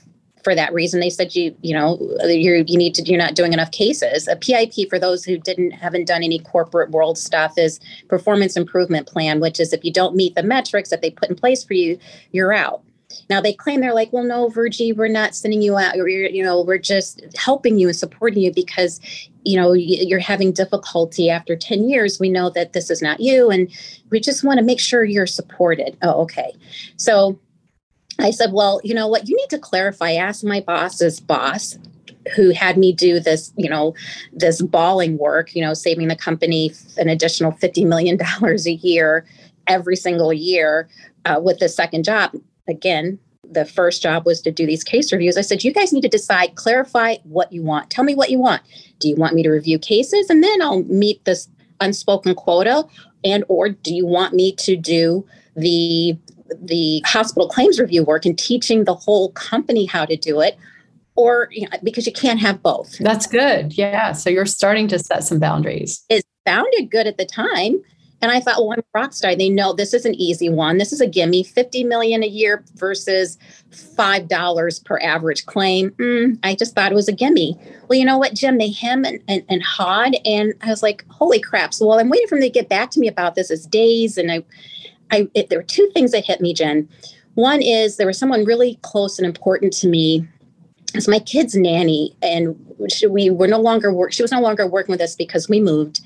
for 0.44 0.56
that 0.56 0.74
reason 0.74 1.00
they 1.00 1.10
said 1.12 1.36
you 1.36 1.56
you 1.62 1.72
know 1.72 2.00
you're 2.24 2.58
you 2.58 2.76
need 2.78 2.96
to 2.96 3.04
you're 3.04 3.16
not 3.16 3.36
doing 3.36 3.54
enough 3.54 3.70
cases 3.70 4.28
a 4.28 4.36
pip 4.36 4.74
for 4.90 4.98
those 4.98 5.24
who 5.24 5.38
didn't 5.38 5.70
haven't 5.70 6.08
done 6.08 6.24
any 6.24 6.40
corporate 6.40 6.90
world 6.90 7.16
stuff 7.16 7.54
is 7.58 7.80
performance 8.08 8.58
improvement 8.58 9.06
plan 9.08 9.40
which 9.40 9.60
is 9.60 9.72
if 9.72 9.84
you 9.84 9.94
don't 9.94 10.16
meet 10.16 10.34
the 10.34 10.42
metrics 10.42 10.90
that 10.90 11.02
they 11.02 11.12
put 11.12 11.30
in 11.30 11.36
place 11.36 11.64
for 11.64 11.74
you 11.74 11.98
you're 12.32 12.54
out 12.54 12.82
now 13.30 13.42
they 13.42 13.54
claim 13.54 13.82
they're 13.82 13.94
like 13.94 14.12
well 14.12 14.24
no 14.24 14.50
virgie 14.50 14.92
we're 14.92 15.08
not 15.08 15.36
sending 15.36 15.62
you 15.62 15.78
out 15.78 15.96
you're, 15.96 16.08
you 16.08 16.44
know 16.44 16.62
we're 16.62 16.78
just 16.78 17.22
helping 17.38 17.78
you 17.78 17.88
and 17.88 17.96
supporting 17.96 18.42
you 18.42 18.52
because 18.54 19.00
you 19.44 19.60
know 19.60 19.74
you're 19.74 20.20
having 20.20 20.52
difficulty 20.52 21.30
after 21.30 21.56
10 21.56 21.90
years 21.90 22.20
we 22.20 22.30
know 22.30 22.50
that 22.50 22.74
this 22.74 22.90
is 22.90 23.02
not 23.02 23.20
you 23.20 23.50
and 23.50 23.72
we 24.10 24.20
just 24.20 24.44
want 24.44 24.58
to 24.60 24.66
make 24.66 24.80
sure 24.80 25.04
you're 25.04 25.28
supported 25.28 25.98
oh 26.02 26.22
okay 26.22 26.54
so 26.98 27.40
I 28.20 28.30
said, 28.30 28.52
Well, 28.52 28.82
you 28.84 28.94
know 28.94 29.08
what? 29.08 29.28
You 29.28 29.36
need 29.36 29.50
to 29.50 29.58
clarify. 29.58 30.12
Ask 30.12 30.44
my 30.44 30.60
boss's 30.60 31.20
boss, 31.20 31.78
who 32.36 32.52
had 32.52 32.78
me 32.78 32.92
do 32.94 33.20
this, 33.20 33.52
you 33.58 33.70
know, 33.70 33.94
this 34.34 34.62
balling 34.62 35.18
work, 35.18 35.56
you 35.56 35.62
know, 35.62 35.74
saving 35.74 36.08
the 36.08 36.16
company 36.16 36.74
an 36.98 37.10
additional 37.10 37.52
$50 37.54 37.86
million 37.88 38.20
a 38.22 38.72
year 38.72 39.26
every 39.68 39.96
single 39.96 40.34
year 40.34 40.90
uh, 41.26 41.40
with 41.42 41.60
the 41.60 41.70
second 41.70 42.04
job. 42.04 42.32
Again, 42.68 43.20
the 43.44 43.66
first 43.66 44.02
job 44.02 44.26
was 44.26 44.42
to 44.42 44.52
do 44.52 44.66
these 44.66 44.84
case 44.84 45.12
reviews. 45.12 45.38
I 45.38 45.42
said, 45.42 45.64
You 45.64 45.74
guys 45.74 45.92
need 45.92 46.02
to 46.02 46.08
decide, 46.08 46.56
clarify 46.56 47.16
what 47.24 47.52
you 47.52 47.64
want. 47.64 47.90
Tell 47.90 48.04
me 48.04 48.16
what 48.16 48.30
you 48.30 48.40
want. 48.40 48.62
Do 49.00 49.10
you 49.10 49.16
want 49.16 49.36
me 49.36 49.44
to 49.44 49.50
review 49.50 49.80
cases 49.80 50.30
and 50.30 50.44
then 50.44 50.62
I'll 50.62 50.84
meet 50.84 51.24
this 51.26 51.50
unspoken 51.80 52.36
quota? 52.36 52.86
And 53.24 53.44
or 53.48 53.70
do 53.70 53.94
you 53.94 54.06
want 54.06 54.34
me 54.34 54.56
to 54.58 54.76
do 54.76 55.26
the 55.56 56.18
the 56.62 57.02
hospital 57.06 57.48
claims 57.48 57.80
review 57.80 58.04
work 58.04 58.26
and 58.26 58.38
teaching 58.38 58.84
the 58.84 58.94
whole 58.94 59.32
company 59.32 59.86
how 59.86 60.06
to 60.06 60.18
do 60.18 60.42
it 60.42 60.58
or 61.16 61.48
you 61.52 61.68
know, 61.70 61.78
because 61.84 62.06
you 62.06 62.14
can't 62.14 62.40
have 62.40 62.62
both. 62.62 62.98
That's 63.00 63.28
good. 63.28 63.78
Yeah. 63.78 64.14
So 64.14 64.30
you're 64.30 64.46
starting 64.46 64.88
to 64.90 65.00
set 65.00 65.24
some 65.24 65.40
boundaries. 65.40 66.04
It 66.10 66.26
sounded 66.48 66.90
good 66.90 67.08
at 67.08 67.18
the 67.18 67.26
time. 67.26 67.82
And 68.22 68.32
I 68.32 68.40
thought, 68.40 68.58
well, 68.58 68.74
I'm 68.74 68.80
a 68.80 69.00
rock 69.00 69.14
star. 69.14 69.36
They 69.36 69.50
know 69.50 69.74
this 69.74 69.94
is 69.94 70.06
an 70.06 70.16
easy 70.16 70.50
one. 70.50 70.78
This 70.78 70.94
is 70.94 71.02
a 71.02 71.08
gimme, 71.08 71.44
50 71.44 71.84
million 71.84 72.24
a 72.24 72.28
year 72.28 72.64
versus 72.76 73.38
$5 73.72 74.86
per 74.86 75.00
average 75.00 75.46
claim. 75.46 75.90
Mm, 75.92 76.38
I 76.44 76.56
just 76.56 76.76
thought 76.76 76.92
it 76.92 76.96
was 76.96 77.08
a 77.08 77.14
gimme. 77.14 77.58
Well, 77.88 77.98
you 77.98 78.06
know 78.06 78.18
what, 78.18 78.36
Jen, 78.36 78.58
they 78.58 78.72
hem 78.72 79.06
and, 79.06 79.20
and, 79.28 79.44
and 79.50 79.64
hawed. 79.64 80.16
And 80.24 80.54
I 80.62 80.70
was 80.70 80.84
like, 80.84 81.06
holy 81.10 81.40
crap. 81.40 81.74
So 81.74 81.86
while 81.86 82.00
I'm 82.00 82.10
waiting 82.10 82.28
for 82.28 82.36
them 82.36 82.44
to 82.44 82.50
get 82.50 82.70
back 82.70 82.92
to 82.92 83.00
me 83.00 83.08
about 83.08 83.36
this 83.36 83.50
as 83.50 83.66
days 83.66 84.18
and 84.18 84.32
I 84.32 84.44
I 85.12 85.28
it, 85.34 85.50
there 85.50 85.60
were 85.60 85.64
two 85.64 85.90
things 85.94 86.12
that 86.12 86.26
hit 86.26 86.42
me, 86.42 86.54
Jen. 86.54 86.88
One 87.36 87.62
is 87.62 87.98
there 87.98 88.08
was 88.08 88.18
someone 88.18 88.46
really 88.46 88.80
close 88.82 89.20
and 89.20 89.26
important 89.26 89.74
to 89.74 89.88
me. 89.88 90.28
It's 90.94 91.08
my 91.08 91.20
kid's 91.20 91.56
nanny, 91.56 92.16
and 92.22 92.56
she, 92.90 93.08
we 93.08 93.30
were 93.30 93.48
no 93.48 93.60
longer 93.60 93.94
work. 93.94 94.12
She 94.12 94.22
was 94.22 94.32
no 94.32 94.42
longer 94.42 94.68
working 94.68 94.92
with 94.92 95.02
us 95.02 95.16
because 95.16 95.48
we 95.48 95.60
moved. 95.60 96.02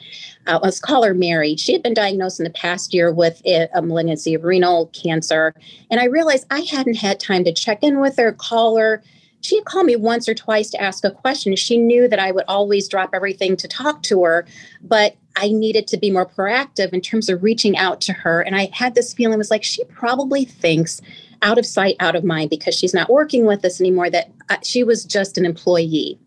Uh, 0.47 0.59
let's 0.61 0.79
call 0.79 1.03
her 1.03 1.13
Mary. 1.13 1.55
She 1.55 1.73
had 1.73 1.81
been 1.81 1.93
diagnosed 1.93 2.39
in 2.39 2.43
the 2.43 2.51
past 2.51 2.93
year 2.93 3.11
with 3.11 3.41
a, 3.45 3.67
a 3.73 3.81
malignancy 3.81 4.33
of 4.35 4.43
renal 4.43 4.87
cancer, 4.87 5.53
and 5.89 5.99
I 5.99 6.05
realized 6.05 6.45
I 6.51 6.61
hadn't 6.61 6.95
had 6.95 7.19
time 7.19 7.43
to 7.45 7.53
check 7.53 7.79
in 7.81 7.99
with 7.99 8.17
her, 8.17 8.31
call 8.31 8.77
her, 8.77 9.01
she 9.45 9.57
had 9.57 9.65
called 9.65 9.85
me 9.85 9.95
once 9.95 10.27
or 10.27 10.33
twice 10.33 10.69
to 10.71 10.81
ask 10.81 11.03
a 11.03 11.11
question. 11.11 11.55
She 11.55 11.77
knew 11.77 12.07
that 12.07 12.19
I 12.19 12.31
would 12.31 12.45
always 12.47 12.87
drop 12.87 13.11
everything 13.13 13.55
to 13.57 13.67
talk 13.67 14.01
to 14.03 14.23
her, 14.23 14.45
but 14.81 15.15
I 15.35 15.49
needed 15.49 15.87
to 15.87 15.97
be 15.97 16.11
more 16.11 16.25
proactive 16.25 16.93
in 16.93 17.01
terms 17.01 17.29
of 17.29 17.43
reaching 17.43 17.77
out 17.77 18.01
to 18.01 18.13
her. 18.13 18.41
And 18.41 18.55
I 18.55 18.69
had 18.73 18.95
this 18.95 19.13
feeling 19.13 19.37
was 19.37 19.51
like, 19.51 19.63
she 19.63 19.83
probably 19.85 20.45
thinks 20.45 21.01
out 21.45 21.57
of 21.57 21.65
sight, 21.65 21.95
out 21.99 22.15
of 22.15 22.23
mind, 22.23 22.49
because 22.49 22.75
she's 22.75 22.93
not 22.93 23.09
working 23.09 23.45
with 23.45 23.63
us 23.63 23.79
anymore, 23.79 24.09
that 24.09 24.31
uh, 24.49 24.57
she 24.63 24.83
was 24.83 25.05
just 25.05 25.37
an 25.37 25.45
employee, 25.45 26.19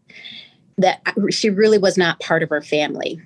that 0.79 1.03
uh, 1.07 1.13
she 1.31 1.51
really 1.51 1.77
was 1.77 1.99
not 1.99 2.21
part 2.21 2.43
of 2.43 2.53
our 2.53 2.63
family. 2.63 3.21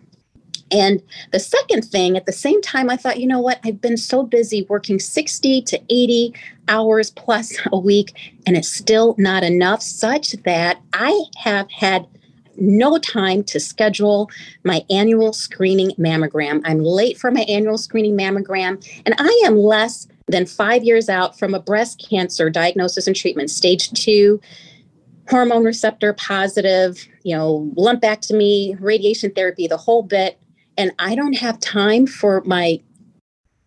And 0.73 1.03
the 1.33 1.39
second 1.39 1.83
thing, 1.83 2.17
at 2.17 2.25
the 2.25 2.33
same 2.33 2.63
time, 2.63 2.89
I 2.89 2.97
thought, 2.97 3.21
you 3.21 3.27
know 3.27 3.41
what? 3.41 3.61
I've 3.63 3.83
been 3.83 3.99
so 3.99 4.23
busy 4.23 4.67
working 4.71 4.99
60 4.99 5.61
to 5.63 5.81
80 5.91 6.35
hours 6.69 7.11
plus 7.11 7.55
a 7.73 7.79
week, 7.79 8.33
and 8.47 8.57
it's 8.57 8.73
still 8.73 9.15
not 9.19 9.45
enough, 9.45 9.83
such 9.83 10.33
that 10.45 10.81
I 10.95 11.25
have 11.37 11.71
had 11.71 12.07
no 12.57 12.99
time 12.99 13.45
to 13.45 13.61
schedule 13.61 14.31
my 14.65 14.83
annual 14.91 15.33
screening 15.35 15.91
mammogram. 15.99 16.63
I'm 16.65 16.79
late 16.79 17.19
for 17.19 17.31
my 17.31 17.43
annual 17.43 17.77
screening 17.77 18.17
mammogram, 18.17 18.83
and 19.05 19.15
I 19.19 19.43
am 19.45 19.57
less 19.59 20.09
than 20.29 20.47
five 20.47 20.85
years 20.85 21.09
out 21.09 21.39
from 21.39 21.55
a 21.55 21.61
breast 21.61 22.05
cancer 22.09 22.51
diagnosis 22.51 23.07
and 23.07 23.17
treatment, 23.17 23.51
stage 23.51 23.91
two, 23.93 24.41
hormone 25.29 25.65
receptor 25.65 26.13
positive, 26.15 27.07
you 27.23 27.37
know, 27.37 27.73
lumpectomy, 27.77 28.77
radiation 28.81 29.31
therapy, 29.33 29.67
the 29.67 29.77
whole 29.77 30.03
bit 30.03 30.39
and 30.77 30.93
I 30.99 31.15
don't 31.15 31.35
have 31.35 31.61
time 31.61 32.07
for 32.07 32.43
my 32.45 32.81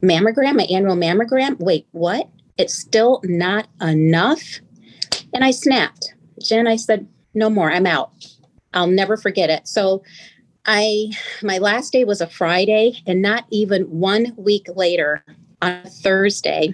mammogram, 0.04 0.56
my 0.56 0.64
annual 0.64 0.96
mammogram. 0.96 1.60
Wait, 1.60 1.88
what? 1.92 2.30
It's 2.58 2.74
still 2.74 3.22
not 3.24 3.68
enough. 3.82 4.60
And 5.34 5.44
I 5.44 5.52
snapped. 5.52 6.14
Jen, 6.42 6.68
I 6.68 6.76
said, 6.76 7.08
no 7.34 7.50
more. 7.50 7.72
I'm 7.72 7.86
out. 7.86 8.12
I'll 8.74 8.88
never 8.88 9.18
forget 9.18 9.50
it. 9.50 9.68
So 9.68 10.04
I 10.66 11.12
my 11.44 11.60
last 11.60 11.94
day 11.94 12.06
was 12.06 12.22
a 12.22 12.28
Friday, 12.28 13.02
and 13.06 13.22
not 13.22 13.46
even 13.52 13.84
one 13.84 14.34
week 14.36 14.68
later, 14.76 15.24
on 15.62 15.84
Thursday, 15.84 16.74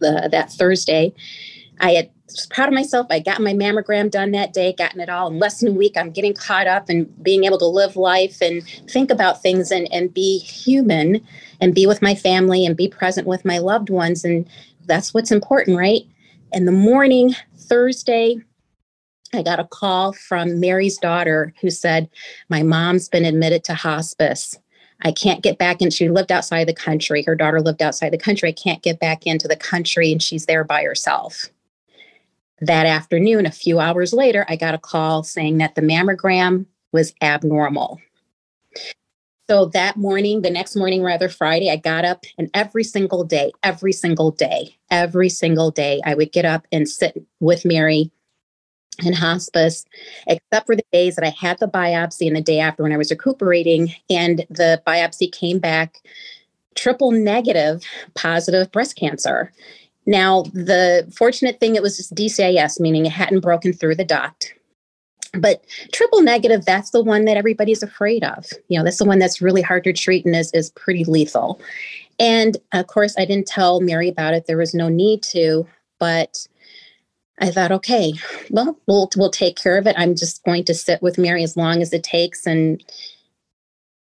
the, 0.00 0.28
that 0.30 0.50
Thursday, 0.52 1.12
I 1.80 1.92
had 1.92 2.10
was 2.32 2.46
proud 2.46 2.68
of 2.68 2.74
myself. 2.74 3.06
I 3.10 3.20
got 3.20 3.40
my 3.40 3.52
mammogram 3.52 4.10
done 4.10 4.30
that 4.32 4.52
day, 4.52 4.72
gotten 4.72 5.00
it 5.00 5.08
all 5.08 5.28
in 5.28 5.38
less 5.38 5.60
than 5.60 5.70
a 5.70 5.76
week. 5.76 5.96
I'm 5.96 6.10
getting 6.10 6.34
caught 6.34 6.66
up 6.66 6.88
and 6.88 7.22
being 7.22 7.44
able 7.44 7.58
to 7.58 7.66
live 7.66 7.96
life 7.96 8.40
and 8.40 8.62
think 8.88 9.10
about 9.10 9.42
things 9.42 9.70
and, 9.70 9.92
and 9.92 10.12
be 10.12 10.38
human 10.38 11.26
and 11.60 11.74
be 11.74 11.86
with 11.86 12.02
my 12.02 12.14
family 12.14 12.64
and 12.64 12.76
be 12.76 12.88
present 12.88 13.26
with 13.26 13.44
my 13.44 13.58
loved 13.58 13.90
ones. 13.90 14.24
And 14.24 14.48
that's 14.86 15.12
what's 15.14 15.30
important, 15.30 15.76
right? 15.76 16.02
In 16.52 16.64
the 16.64 16.72
morning, 16.72 17.34
Thursday, 17.56 18.36
I 19.32 19.42
got 19.42 19.60
a 19.60 19.64
call 19.64 20.12
from 20.12 20.58
Mary's 20.58 20.98
daughter 20.98 21.54
who 21.60 21.70
said, 21.70 22.08
My 22.48 22.62
mom's 22.62 23.08
been 23.08 23.24
admitted 23.24 23.62
to 23.64 23.74
hospice. 23.74 24.58
I 25.02 25.12
can't 25.12 25.42
get 25.42 25.58
back 25.58 25.80
in. 25.80 25.90
She 25.90 26.08
lived 26.08 26.32
outside 26.32 26.68
the 26.68 26.74
country. 26.74 27.22
Her 27.22 27.34
daughter 27.34 27.60
lived 27.60 27.82
outside 27.82 28.10
the 28.10 28.18
country. 28.18 28.50
I 28.50 28.52
can't 28.52 28.82
get 28.82 29.00
back 29.00 29.26
into 29.26 29.48
the 29.48 29.56
country, 29.56 30.12
and 30.12 30.22
she's 30.22 30.46
there 30.46 30.64
by 30.64 30.82
herself. 30.82 31.46
That 32.60 32.86
afternoon, 32.86 33.46
a 33.46 33.50
few 33.50 33.80
hours 33.80 34.12
later, 34.12 34.44
I 34.48 34.56
got 34.56 34.74
a 34.74 34.78
call 34.78 35.22
saying 35.22 35.58
that 35.58 35.74
the 35.74 35.80
mammogram 35.80 36.66
was 36.92 37.14
abnormal. 37.22 37.98
So 39.48 39.66
that 39.66 39.96
morning, 39.96 40.42
the 40.42 40.50
next 40.50 40.76
morning, 40.76 41.02
rather 41.02 41.28
Friday, 41.28 41.70
I 41.70 41.76
got 41.76 42.04
up 42.04 42.24
and 42.38 42.50
every 42.54 42.84
single 42.84 43.24
day, 43.24 43.50
every 43.64 43.92
single 43.92 44.30
day, 44.30 44.76
every 44.90 45.28
single 45.28 45.72
day, 45.72 46.00
I 46.04 46.14
would 46.14 46.30
get 46.30 46.44
up 46.44 46.66
and 46.70 46.88
sit 46.88 47.20
with 47.40 47.64
Mary 47.64 48.12
in 49.02 49.12
hospice, 49.12 49.84
except 50.26 50.66
for 50.66 50.76
the 50.76 50.84
days 50.92 51.16
that 51.16 51.24
I 51.24 51.30
had 51.30 51.58
the 51.58 51.68
biopsy 51.68 52.26
and 52.26 52.36
the 52.36 52.42
day 52.42 52.60
after 52.60 52.82
when 52.82 52.92
I 52.92 52.96
was 52.96 53.10
recuperating. 53.10 53.94
And 54.08 54.44
the 54.50 54.82
biopsy 54.86 55.32
came 55.32 55.58
back 55.58 55.96
triple 56.74 57.10
negative 57.10 57.82
positive 58.14 58.70
breast 58.72 58.96
cancer. 58.96 59.52
Now, 60.06 60.42
the 60.54 61.10
fortunate 61.14 61.60
thing, 61.60 61.76
it 61.76 61.82
was 61.82 61.96
just 61.96 62.14
DCIS, 62.14 62.80
meaning 62.80 63.06
it 63.06 63.12
hadn't 63.12 63.40
broken 63.40 63.72
through 63.72 63.96
the 63.96 64.04
duct. 64.04 64.54
But 65.34 65.64
triple 65.92 66.22
negative, 66.22 66.64
that's 66.64 66.90
the 66.90 67.02
one 67.02 67.24
that 67.26 67.36
everybody's 67.36 67.82
afraid 67.82 68.24
of. 68.24 68.46
You 68.68 68.78
know, 68.78 68.84
that's 68.84 68.98
the 68.98 69.04
one 69.04 69.20
that's 69.20 69.40
really 69.40 69.62
hard 69.62 69.84
to 69.84 69.92
treat 69.92 70.26
and 70.26 70.34
is, 70.34 70.50
is 70.52 70.70
pretty 70.70 71.04
lethal. 71.04 71.60
And 72.18 72.56
of 72.72 72.86
course, 72.88 73.14
I 73.16 73.24
didn't 73.24 73.46
tell 73.46 73.80
Mary 73.80 74.08
about 74.08 74.34
it. 74.34 74.46
There 74.46 74.56
was 74.56 74.74
no 74.74 74.88
need 74.88 75.22
to, 75.24 75.66
but 75.98 76.46
I 77.40 77.50
thought, 77.50 77.72
okay, 77.72 78.12
well, 78.50 78.78
we'll 78.86 79.10
we'll 79.16 79.30
take 79.30 79.56
care 79.56 79.78
of 79.78 79.86
it. 79.86 79.96
I'm 79.98 80.14
just 80.14 80.44
going 80.44 80.64
to 80.64 80.74
sit 80.74 81.00
with 81.02 81.18
Mary 81.18 81.42
as 81.42 81.56
long 81.56 81.80
as 81.80 81.92
it 81.92 82.04
takes. 82.04 82.46
And 82.46 82.82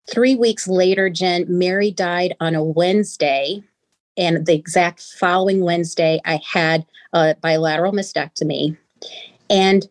three 0.10 0.36
weeks 0.36 0.68
later, 0.68 1.10
Jen, 1.10 1.46
Mary 1.48 1.92
died 1.92 2.36
on 2.40 2.56
a 2.56 2.64
Wednesday. 2.64 3.64
And 4.16 4.46
the 4.46 4.54
exact 4.54 5.02
following 5.02 5.62
Wednesday, 5.62 6.22
I 6.24 6.40
had 6.48 6.86
a 7.14 7.36
bilateral 7.42 7.92
mastectomy. 7.92 8.78
And 9.50 9.88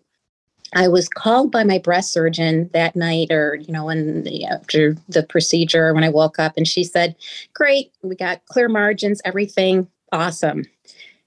I 0.75 0.89
was 0.89 1.09
called 1.09 1.51
by 1.51 1.65
my 1.65 1.79
breast 1.79 2.13
surgeon 2.13 2.71
that 2.73 2.97
night, 2.97 3.31
or 3.31 3.57
you 3.57 3.73
know, 3.73 3.87
when 3.87 4.23
the, 4.23 4.47
after 4.47 4.97
the 5.09 5.23
procedure, 5.23 5.93
when 5.93 6.05
I 6.05 6.09
woke 6.09 6.39
up, 6.39 6.55
and 6.57 6.67
she 6.67 6.85
said, 6.85 7.15
"Great, 7.53 7.93
we 8.03 8.17
got 8.17 8.45
clear 8.47 8.69
margins, 8.69 9.21
everything 9.25 9.89
awesome." 10.13 10.65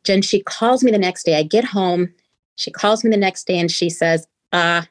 Jen, 0.05 0.21
she 0.21 0.41
calls 0.41 0.83
me 0.83 0.91
the 0.91 0.97
next 0.97 1.23
day. 1.23 1.37
I 1.37 1.43
get 1.43 1.65
home. 1.65 2.13
She 2.55 2.71
calls 2.71 3.03
me 3.03 3.09
the 3.09 3.17
next 3.17 3.47
day, 3.47 3.59
and 3.59 3.71
she 3.71 3.89
says, 3.89 4.27
"Ah, 4.53 4.83
uh, 4.83 4.85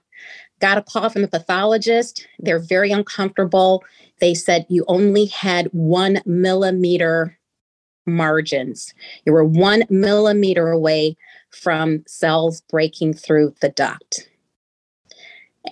got 0.61 0.79
a 0.79 0.83
call 0.83 1.09
from 1.09 1.23
the 1.23 1.29
pathologist. 1.29 2.27
They're 2.39 2.59
very 2.59 2.91
uncomfortable. 2.91 3.85
They 4.21 4.35
said 4.35 4.67
you 4.69 4.85
only 4.89 5.27
had 5.27 5.67
one 5.73 6.21
millimeter 6.25 7.39
margins. 8.07 8.95
You 9.25 9.33
were 9.33 9.45
one 9.45 9.85
millimeter 9.89 10.71
away 10.71 11.17
from 11.51 12.03
cells 12.07 12.63
breaking 12.63 13.15
through 13.15 13.55
the 13.61 13.71
duct. 13.71 14.29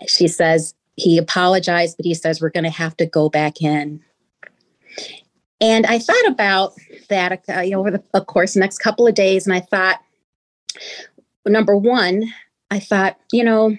She 0.07 0.29
says, 0.29 0.75
he 0.97 1.19
apologized, 1.19 1.97
but 1.97 2.07
he 2.07 2.15
says, 2.15 2.41
we're 2.41 2.51
going 2.51 2.65
to 2.65 2.71
have 2.71 2.97
to 2.99 3.07
go 3.07 3.29
back 3.29 3.61
in. 3.61 4.01
And 5.61 5.87
I 5.87 5.99
thought 5.99 6.27
about 6.27 6.75
that 7.09 7.43
uh, 7.49 7.61
you 7.61 7.73
know, 7.73 7.81
over 7.81 7.91
the 7.91 8.03
of 8.15 8.27
course 8.27 8.57
next 8.57 8.79
couple 8.79 9.07
of 9.07 9.15
days, 9.15 9.47
and 9.47 9.55
I 9.55 9.61
thought, 9.61 10.01
number 11.47 11.77
one, 11.77 12.25
I 12.71 12.79
thought, 12.79 13.19
you 13.33 13.45
know, 13.45 13.77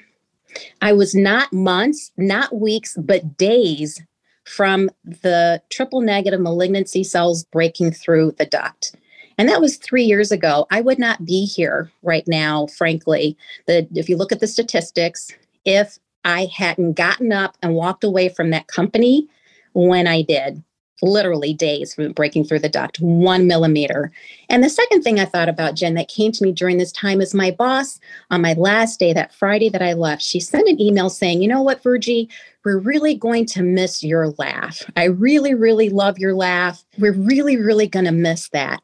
I 0.81 0.93
was 0.93 1.15
not 1.15 1.51
months, 1.51 2.11
not 2.17 2.55
weeks, 2.55 2.95
but 2.97 3.37
days 3.37 4.01
from 4.45 4.89
the 5.03 5.61
triple 5.71 6.01
negative 6.01 6.41
malignancy 6.41 7.03
cells 7.03 7.45
breaking 7.45 7.91
through 7.91 8.33
the 8.37 8.45
duct. 8.45 8.95
And 9.37 9.49
that 9.49 9.61
was 9.61 9.77
three 9.77 10.03
years 10.03 10.31
ago. 10.31 10.67
I 10.69 10.81
would 10.81 10.99
not 10.99 11.25
be 11.25 11.45
here 11.45 11.91
right 12.03 12.27
now, 12.27 12.67
frankly. 12.67 13.37
The, 13.65 13.87
if 13.95 14.09
you 14.09 14.15
look 14.15 14.31
at 14.31 14.39
the 14.39 14.47
statistics, 14.47 15.31
if 15.65 15.97
I 16.23 16.45
hadn't 16.55 16.93
gotten 16.93 17.31
up 17.31 17.57
and 17.61 17.73
walked 17.73 18.03
away 18.03 18.29
from 18.29 18.51
that 18.51 18.67
company 18.67 19.27
when 19.73 20.07
I 20.07 20.21
did, 20.21 20.63
literally 21.03 21.53
days 21.53 21.93
from 21.93 22.11
breaking 22.13 22.45
through 22.45 22.59
the 22.59 22.69
duct, 22.69 22.99
one 22.99 23.45
millimeter. 23.45 24.11
And 24.49 24.63
the 24.63 24.69
second 24.69 25.03
thing 25.03 25.19
I 25.19 25.25
thought 25.25 25.49
about, 25.49 25.75
Jen, 25.75 25.93
that 25.95 26.07
came 26.07 26.31
to 26.31 26.43
me 26.43 26.51
during 26.51 26.77
this 26.77 26.91
time 26.91 27.21
is 27.21 27.33
my 27.33 27.51
boss 27.51 27.99
on 28.31 28.41
my 28.41 28.53
last 28.53 28.99
day, 28.99 29.13
that 29.13 29.33
Friday 29.33 29.69
that 29.69 29.81
I 29.81 29.93
left, 29.93 30.21
she 30.21 30.39
sent 30.39 30.67
an 30.67 30.81
email 30.81 31.09
saying, 31.09 31.41
you 31.41 31.47
know 31.47 31.61
what, 31.61 31.83
Virgie, 31.83 32.29
we're 32.63 32.79
really 32.79 33.13
going 33.13 33.45
to 33.47 33.61
miss 33.61 34.03
your 34.03 34.29
laugh. 34.37 34.89
I 34.95 35.05
really, 35.05 35.53
really 35.53 35.89
love 35.89 36.17
your 36.17 36.33
laugh. 36.33 36.83
We're 36.97 37.13
really, 37.13 37.57
really 37.57 37.87
going 37.87 38.05
to 38.05 38.11
miss 38.11 38.49
that. 38.49 38.81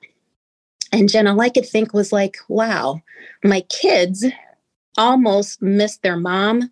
And 0.92 1.08
Jen, 1.08 1.28
all 1.28 1.40
I 1.40 1.50
could 1.50 1.68
think 1.68 1.94
was 1.94 2.12
like, 2.12 2.38
wow, 2.50 3.02
my 3.44 3.62
kids 3.62 4.26
almost 4.98 5.62
missed 5.62 6.02
their 6.02 6.18
mom 6.18 6.72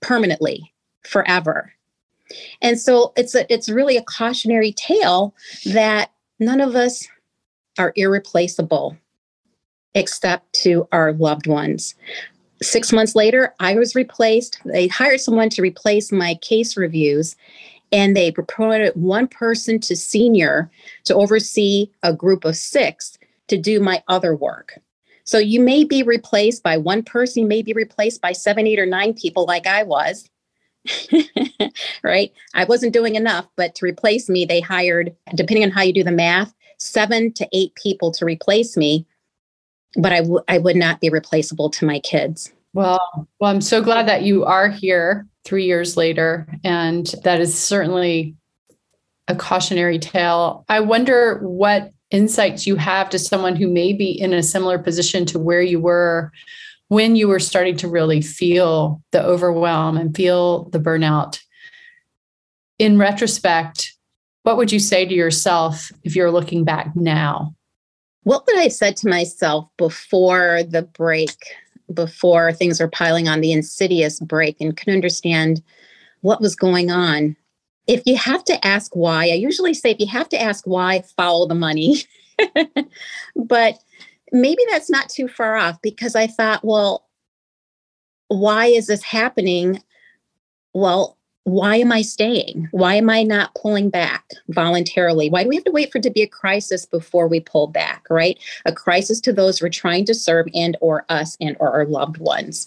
permanently 0.00 0.74
forever. 1.02 1.72
And 2.62 2.80
so 2.80 3.12
it's 3.16 3.34
a, 3.34 3.52
it's 3.52 3.68
really 3.68 3.96
a 3.96 4.04
cautionary 4.04 4.72
tale 4.72 5.34
that 5.66 6.10
none 6.38 6.60
of 6.60 6.74
us 6.74 7.06
are 7.78 7.92
irreplaceable 7.96 8.96
except 9.94 10.52
to 10.52 10.88
our 10.92 11.12
loved 11.12 11.46
ones. 11.46 11.94
Six 12.62 12.92
months 12.92 13.14
later, 13.14 13.54
I 13.60 13.74
was 13.74 13.94
replaced. 13.94 14.60
They 14.64 14.88
hired 14.88 15.20
someone 15.20 15.50
to 15.50 15.62
replace 15.62 16.10
my 16.10 16.34
case 16.36 16.76
reviews, 16.76 17.36
and 17.92 18.16
they 18.16 18.32
promoted 18.32 18.94
one 18.94 19.28
person 19.28 19.78
to 19.80 19.94
senior 19.94 20.70
to 21.04 21.14
oversee 21.14 21.90
a 22.02 22.12
group 22.12 22.44
of 22.44 22.56
six 22.56 23.18
to 23.48 23.58
do 23.58 23.80
my 23.80 24.02
other 24.08 24.34
work. 24.34 24.78
So 25.24 25.38
you 25.38 25.60
may 25.60 25.84
be 25.84 26.02
replaced 26.02 26.62
by 26.62 26.76
one 26.76 27.02
person, 27.02 27.42
you 27.42 27.48
may 27.48 27.62
be 27.62 27.72
replaced 27.72 28.20
by 28.20 28.32
seven, 28.32 28.66
eight, 28.66 28.78
or 28.78 28.86
nine 28.86 29.14
people 29.14 29.46
like 29.46 29.66
I 29.66 29.82
was. 29.82 30.28
right? 32.02 32.32
I 32.54 32.64
wasn't 32.64 32.92
doing 32.92 33.14
enough, 33.14 33.46
but 33.56 33.74
to 33.76 33.86
replace 33.86 34.28
me, 34.28 34.44
they 34.44 34.60
hired, 34.60 35.14
depending 35.34 35.64
on 35.64 35.70
how 35.70 35.82
you 35.82 35.92
do 35.92 36.04
the 36.04 36.10
math, 36.12 36.54
seven 36.78 37.32
to 37.34 37.48
eight 37.52 37.74
people 37.74 38.10
to 38.12 38.24
replace 38.24 38.76
me. 38.76 39.06
But 39.96 40.12
I, 40.12 40.20
w- 40.20 40.44
I 40.48 40.58
would 40.58 40.76
not 40.76 41.00
be 41.00 41.08
replaceable 41.08 41.70
to 41.70 41.86
my 41.86 42.00
kids. 42.00 42.52
Well, 42.72 43.28
well, 43.38 43.50
I'm 43.50 43.60
so 43.60 43.80
glad 43.80 44.08
that 44.08 44.22
you 44.22 44.44
are 44.44 44.68
here 44.68 45.28
three 45.44 45.64
years 45.64 45.96
later. 45.96 46.48
And 46.64 47.06
that 47.22 47.40
is 47.40 47.56
certainly 47.56 48.34
a 49.28 49.36
cautionary 49.36 49.98
tale. 49.98 50.64
I 50.68 50.80
wonder 50.80 51.38
what 51.38 51.92
insights 52.10 52.66
you 52.66 52.76
have 52.76 53.10
to 53.10 53.18
someone 53.18 53.56
who 53.56 53.68
may 53.68 53.92
be 53.92 54.10
in 54.10 54.32
a 54.32 54.42
similar 54.42 54.78
position 54.78 55.24
to 55.26 55.38
where 55.38 55.62
you 55.62 55.80
were 55.80 56.32
when 56.94 57.16
you 57.16 57.26
were 57.26 57.40
starting 57.40 57.76
to 57.76 57.88
really 57.88 58.22
feel 58.22 59.02
the 59.10 59.20
overwhelm 59.20 59.96
and 59.96 60.14
feel 60.14 60.68
the 60.70 60.78
burnout. 60.78 61.40
In 62.78 62.98
retrospect, 62.98 63.92
what 64.44 64.56
would 64.56 64.70
you 64.70 64.78
say 64.78 65.04
to 65.04 65.12
yourself 65.12 65.90
if 66.04 66.14
you're 66.14 66.30
looking 66.30 66.62
back 66.62 66.94
now? 66.94 67.56
What 68.22 68.46
would 68.46 68.58
I 68.58 68.68
said 68.68 68.96
to 68.98 69.08
myself 69.08 69.68
before 69.76 70.62
the 70.62 70.82
break, 70.82 71.36
before 71.92 72.52
things 72.52 72.78
were 72.78 72.88
piling 72.88 73.26
on 73.26 73.40
the 73.40 73.50
insidious 73.50 74.20
break 74.20 74.60
and 74.60 74.76
could 74.76 74.92
understand 74.92 75.64
what 76.20 76.40
was 76.40 76.54
going 76.54 76.92
on? 76.92 77.34
If 77.88 78.02
you 78.06 78.16
have 78.16 78.44
to 78.44 78.64
ask 78.64 78.94
why, 78.94 79.24
I 79.24 79.34
usually 79.34 79.74
say 79.74 79.90
if 79.90 79.98
you 79.98 80.06
have 80.06 80.28
to 80.28 80.40
ask 80.40 80.64
why, 80.64 81.02
follow 81.16 81.48
the 81.48 81.56
money. 81.56 82.04
but 83.34 83.80
maybe 84.34 84.62
that's 84.70 84.90
not 84.90 85.08
too 85.08 85.28
far 85.28 85.56
off 85.56 85.80
because 85.80 86.14
I 86.14 86.26
thought, 86.26 86.64
well, 86.64 87.06
why 88.28 88.66
is 88.66 88.88
this 88.88 89.02
happening? 89.02 89.82
Well, 90.74 91.16
why 91.44 91.76
am 91.76 91.92
I 91.92 92.00
staying? 92.00 92.68
Why 92.70 92.94
am 92.94 93.10
I 93.10 93.22
not 93.22 93.54
pulling 93.54 93.90
back 93.90 94.24
voluntarily? 94.48 95.28
Why 95.28 95.42
do 95.42 95.50
we 95.50 95.56
have 95.56 95.64
to 95.64 95.70
wait 95.70 95.92
for 95.92 95.98
it 95.98 96.04
to 96.04 96.10
be 96.10 96.22
a 96.22 96.26
crisis 96.26 96.86
before 96.86 97.28
we 97.28 97.38
pull 97.38 97.66
back, 97.66 98.06
right? 98.08 98.38
A 98.64 98.72
crisis 98.72 99.20
to 99.20 99.32
those 99.32 99.60
we're 99.60 99.68
trying 99.68 100.06
to 100.06 100.14
serve 100.14 100.46
and 100.54 100.74
or 100.80 101.04
us 101.10 101.36
and 101.42 101.54
or 101.60 101.70
our 101.70 101.84
loved 101.84 102.16
ones. 102.16 102.66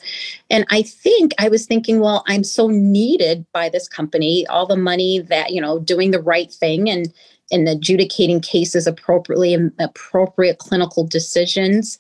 And 0.52 0.64
I 0.70 0.84
think 0.84 1.34
I 1.40 1.50
was 1.50 1.66
thinking, 1.66 2.00
well, 2.00 2.24
I'm 2.28 2.44
so 2.44 2.68
needed 2.68 3.48
by 3.52 3.68
this 3.68 3.88
company, 3.88 4.46
all 4.46 4.68
the 4.68 4.78
money 4.78 5.20
that, 5.22 5.52
you 5.52 5.60
know, 5.60 5.80
doing 5.80 6.12
the 6.12 6.22
right 6.22 6.52
thing 6.52 6.88
and 6.88 7.12
and 7.52 7.68
adjudicating 7.68 8.42
cases 8.42 8.88
appropriately 8.88 9.54
and 9.54 9.72
appropriate 9.80 10.58
clinical 10.60 11.06
decisions. 11.06 11.98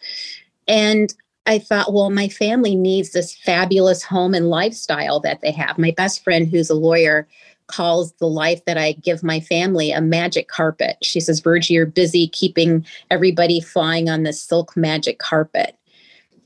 And 0.67 1.13
I 1.45 1.59
thought, 1.59 1.93
well, 1.93 2.09
my 2.09 2.27
family 2.27 2.75
needs 2.75 3.11
this 3.11 3.33
fabulous 3.33 4.03
home 4.03 4.33
and 4.33 4.49
lifestyle 4.49 5.19
that 5.21 5.41
they 5.41 5.51
have. 5.51 5.77
My 5.77 5.91
best 5.91 6.23
friend, 6.23 6.47
who's 6.47 6.69
a 6.69 6.75
lawyer, 6.75 7.27
calls 7.67 8.13
the 8.13 8.27
life 8.27 8.63
that 8.65 8.77
I 8.77 8.93
give 8.93 9.23
my 9.23 9.39
family 9.39 9.91
a 9.91 10.01
magic 10.01 10.47
carpet. 10.47 10.97
She 11.03 11.19
says, 11.19 11.39
Virgie, 11.39 11.73
you're 11.73 11.85
busy 11.85 12.27
keeping 12.27 12.85
everybody 13.11 13.61
flying 13.61 14.09
on 14.09 14.23
this 14.23 14.41
silk 14.41 14.75
magic 14.75 15.19
carpet. 15.19 15.77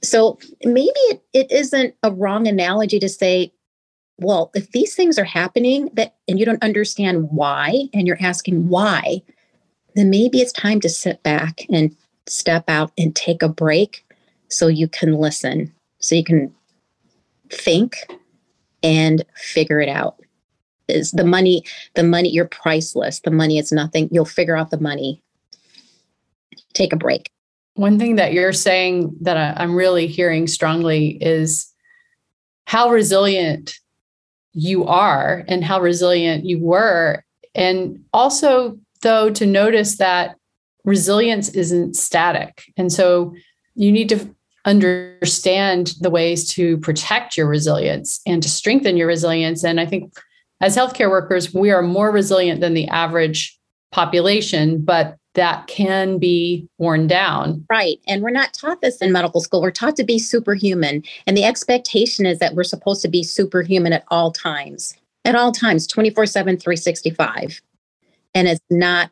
So 0.03 0.39
maybe 0.63 0.91
it, 1.09 1.23
it 1.33 1.51
isn't 1.51 1.95
a 2.03 2.11
wrong 2.11 2.47
analogy 2.47 2.99
to 2.99 3.09
say, 3.09 3.53
well, 4.21 4.51
if 4.53 4.71
these 4.71 4.95
things 4.95 5.17
are 5.17 5.25
happening 5.25 5.89
that 5.93 6.15
and 6.27 6.39
you 6.39 6.45
don't 6.45 6.63
understand 6.63 7.29
why, 7.31 7.89
and 7.93 8.07
you're 8.07 8.21
asking 8.21 8.69
why, 8.69 9.21
then 9.95 10.09
maybe 10.09 10.39
it's 10.39 10.53
time 10.53 10.79
to 10.81 10.89
sit 10.89 11.21
back 11.23 11.65
and 11.69 11.95
step 12.27 12.63
out 12.69 12.91
and 12.97 13.15
take 13.15 13.41
a 13.41 13.49
break 13.49 14.05
so 14.47 14.67
you 14.67 14.87
can 14.87 15.13
listen, 15.13 15.73
so 15.99 16.13
you 16.13 16.23
can 16.23 16.53
think 17.49 17.95
and 18.83 19.25
figure 19.35 19.81
it 19.81 19.89
out. 19.89 20.15
Is 20.87 21.11
the 21.11 21.23
money, 21.23 21.63
the 21.95 22.03
money, 22.03 22.29
you're 22.29 22.45
priceless. 22.45 23.21
The 23.21 23.31
money 23.31 23.57
is 23.57 23.71
nothing. 23.71 24.09
You'll 24.11 24.25
figure 24.25 24.57
out 24.57 24.71
the 24.71 24.79
money. 24.79 25.21
Take 26.73 26.93
a 26.93 26.97
break. 26.97 27.31
One 27.75 27.97
thing 27.97 28.17
that 28.17 28.33
you're 28.33 28.53
saying 28.53 29.15
that 29.21 29.57
I'm 29.59 29.73
really 29.73 30.05
hearing 30.05 30.47
strongly 30.47 31.17
is 31.21 31.73
how 32.65 32.89
resilient 32.89 33.79
you 34.53 34.85
are 34.85 35.43
and 35.47 35.63
how 35.63 35.81
resilient 35.81 36.45
you 36.45 36.59
were. 36.59 37.23
And 37.55 38.03
also, 38.13 38.77
though, 39.01 39.29
to 39.31 39.45
notice 39.45 39.97
that 39.97 40.35
resilience 40.83 41.49
isn't 41.49 41.95
static. 41.95 42.63
And 42.77 42.91
so 42.91 43.33
you 43.75 43.91
need 43.91 44.09
to 44.09 44.35
understand 44.65 45.93
the 46.01 46.09
ways 46.09 46.49
to 46.53 46.77
protect 46.77 47.35
your 47.35 47.47
resilience 47.47 48.21
and 48.27 48.43
to 48.43 48.49
strengthen 48.49 48.97
your 48.97 49.07
resilience. 49.07 49.63
And 49.63 49.79
I 49.79 49.85
think 49.85 50.13
as 50.59 50.77
healthcare 50.77 51.09
workers, 51.09 51.53
we 51.53 51.71
are 51.71 51.81
more 51.81 52.11
resilient 52.11 52.61
than 52.61 52.73
the 52.73 52.87
average 52.87 53.57
population, 53.91 54.83
but 54.83 55.17
that 55.33 55.67
can 55.67 56.17
be 56.17 56.67
worn 56.77 57.07
down. 57.07 57.65
Right. 57.69 57.99
And 58.07 58.21
we're 58.21 58.31
not 58.31 58.53
taught 58.53 58.81
this 58.81 58.97
in 58.97 59.11
medical 59.11 59.39
school. 59.39 59.61
We're 59.61 59.71
taught 59.71 59.95
to 59.97 60.03
be 60.03 60.19
superhuman. 60.19 61.03
And 61.25 61.37
the 61.37 61.45
expectation 61.45 62.25
is 62.25 62.39
that 62.39 62.53
we're 62.53 62.63
supposed 62.63 63.01
to 63.03 63.07
be 63.07 63.23
superhuman 63.23 63.93
at 63.93 64.03
all 64.09 64.31
times, 64.31 64.93
at 65.23 65.35
all 65.35 65.51
times, 65.51 65.87
24 65.87 66.25
7, 66.25 66.57
365. 66.57 67.61
And 68.33 68.47
it's 68.47 68.61
not 68.69 69.11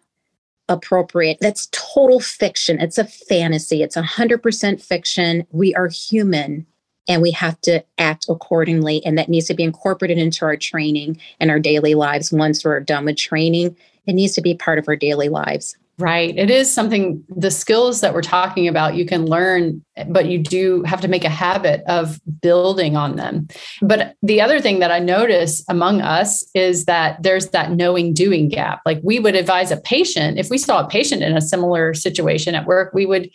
appropriate. 0.68 1.38
That's 1.42 1.68
total 1.72 2.20
fiction. 2.20 2.80
It's 2.80 2.98
a 2.98 3.06
fantasy. 3.06 3.82
It's 3.82 3.96
100% 3.96 4.82
fiction. 4.82 5.46
We 5.52 5.74
are 5.76 5.88
human 5.88 6.66
and 7.08 7.22
we 7.22 7.32
have 7.32 7.60
to 7.62 7.84
act 7.98 8.28
accordingly. 8.30 9.04
And 9.04 9.18
that 9.18 9.30
needs 9.30 9.48
to 9.48 9.56
be 9.56 9.64
incorporated 9.64 10.20
into 10.20 10.46
our 10.46 10.56
training 10.56 11.20
and 11.40 11.50
our 11.50 11.60
daily 11.60 11.96
lives. 11.96 12.32
Once 12.32 12.64
we're 12.64 12.80
done 12.82 13.06
with 13.06 13.18
training, 13.18 13.76
it 14.06 14.14
needs 14.14 14.34
to 14.34 14.42
be 14.42 14.54
part 14.54 14.78
of 14.80 14.88
our 14.88 14.96
daily 14.96 15.28
lives. 15.28 15.76
Right. 16.00 16.34
It 16.38 16.50
is 16.50 16.74
something, 16.74 17.26
the 17.28 17.52
skills 17.52 18.00
that 18.00 18.14
we're 18.14 18.22
talking 18.22 18.70
about, 18.70 18.96
you 18.96 19.06
can 19.06 19.26
learn, 19.26 19.84
but 20.08 20.28
you 20.28 20.40
do 20.40 20.82
have 20.84 21.02
to 21.02 21.10
make 21.10 21.26
a 21.26 21.30
habit 21.30 21.84
of 21.88 22.22
building 22.42 22.96
on 22.96 23.18
them. 23.18 23.50
But 23.82 24.16
the 24.24 24.40
other 24.40 24.62
thing 24.62 24.80
that 24.80 24.92
I 24.92 25.00
notice 25.00 25.62
among 25.68 26.02
us 26.02 26.50
is 26.56 26.86
that 26.86 27.22
there's 27.22 27.50
that 27.50 27.72
knowing 27.72 28.14
doing 28.14 28.48
gap. 28.48 28.80
Like 28.86 29.02
we 29.04 29.20
would 29.20 29.36
advise 29.36 29.72
a 29.72 29.78
patient, 29.78 30.40
if 30.40 30.50
we 30.50 30.58
saw 30.58 30.86
a 30.86 30.88
patient 30.88 31.22
in 31.22 31.36
a 31.36 31.42
similar 31.42 31.94
situation 31.94 32.56
at 32.56 32.66
work, 32.66 32.94
we 32.94 33.06
would 33.06 33.30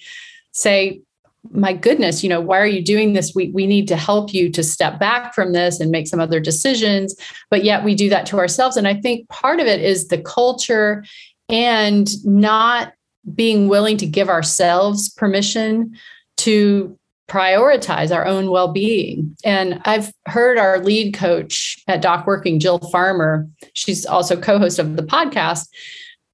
say, 0.52 1.02
my 1.50 1.74
goodness, 1.74 2.22
you 2.22 2.30
know, 2.30 2.40
why 2.40 2.58
are 2.58 2.66
you 2.66 2.82
doing 2.82 3.12
this? 3.12 3.34
We, 3.34 3.50
we 3.50 3.66
need 3.66 3.88
to 3.88 3.96
help 3.96 4.32
you 4.32 4.50
to 4.50 4.62
step 4.62 4.98
back 4.98 5.34
from 5.34 5.52
this 5.52 5.80
and 5.80 5.90
make 5.90 6.06
some 6.06 6.18
other 6.18 6.40
decisions. 6.40 7.14
But 7.50 7.62
yet 7.62 7.84
we 7.84 7.94
do 7.94 8.08
that 8.08 8.24
to 8.26 8.38
ourselves. 8.38 8.78
And 8.78 8.88
I 8.88 8.94
think 8.94 9.28
part 9.28 9.60
of 9.60 9.66
it 9.66 9.82
is 9.82 10.08
the 10.08 10.22
culture 10.22 11.04
and 11.48 12.08
not 12.24 12.94
being 13.34 13.68
willing 13.68 13.96
to 13.96 14.06
give 14.06 14.28
ourselves 14.28 15.08
permission 15.08 15.94
to 16.36 16.98
prioritize 17.28 18.14
our 18.14 18.26
own 18.26 18.50
well-being. 18.50 19.34
And 19.44 19.80
i've 19.86 20.12
heard 20.26 20.58
our 20.58 20.78
lead 20.78 21.14
coach 21.14 21.78
at 21.88 22.02
doc 22.02 22.26
working 22.26 22.60
jill 22.60 22.78
farmer 22.78 23.48
she's 23.72 24.04
also 24.04 24.38
co-host 24.38 24.78
of 24.78 24.96
the 24.96 25.02
podcast. 25.02 25.68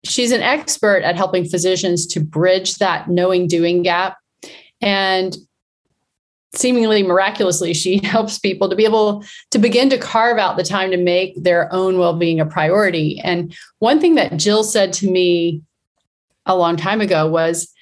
She's 0.05 0.33
an 0.33 0.43
expert 0.43 1.03
at 1.03 1.17
helping 1.17 1.45
physicians 1.45 2.07
to 2.09 2.21
bridge 2.21 2.77
that 2.77 3.09
knowing 3.09 3.47
doing 3.47 3.83
gap. 3.83 4.17
And 4.81 5.37
seemingly 6.55 7.03
miraculously 7.03 7.73
she 7.73 7.99
helps 8.05 8.39
people 8.39 8.69
to 8.69 8.77
be 8.77 8.85
able 8.85 9.25
to 9.51 9.59
begin 9.59 9.91
to 9.91 9.99
carve 9.99 10.39
out 10.39 10.57
the 10.57 10.65
time 10.65 10.91
to 10.91 10.97
make 10.97 11.41
their 11.43 11.73
own 11.73 11.99
well-being 11.99 12.41
a 12.41 12.47
priority. 12.47 13.21
And 13.23 13.55
one 13.79 14.01
thing 14.01 14.15
that 14.17 14.37
jill 14.37 14.65
said 14.65 14.93
to 14.95 15.11
me 15.11 15.63
a 16.47 16.57
long 16.57 16.77
time 16.77 17.01
ago 17.01 17.29
was 17.29 17.73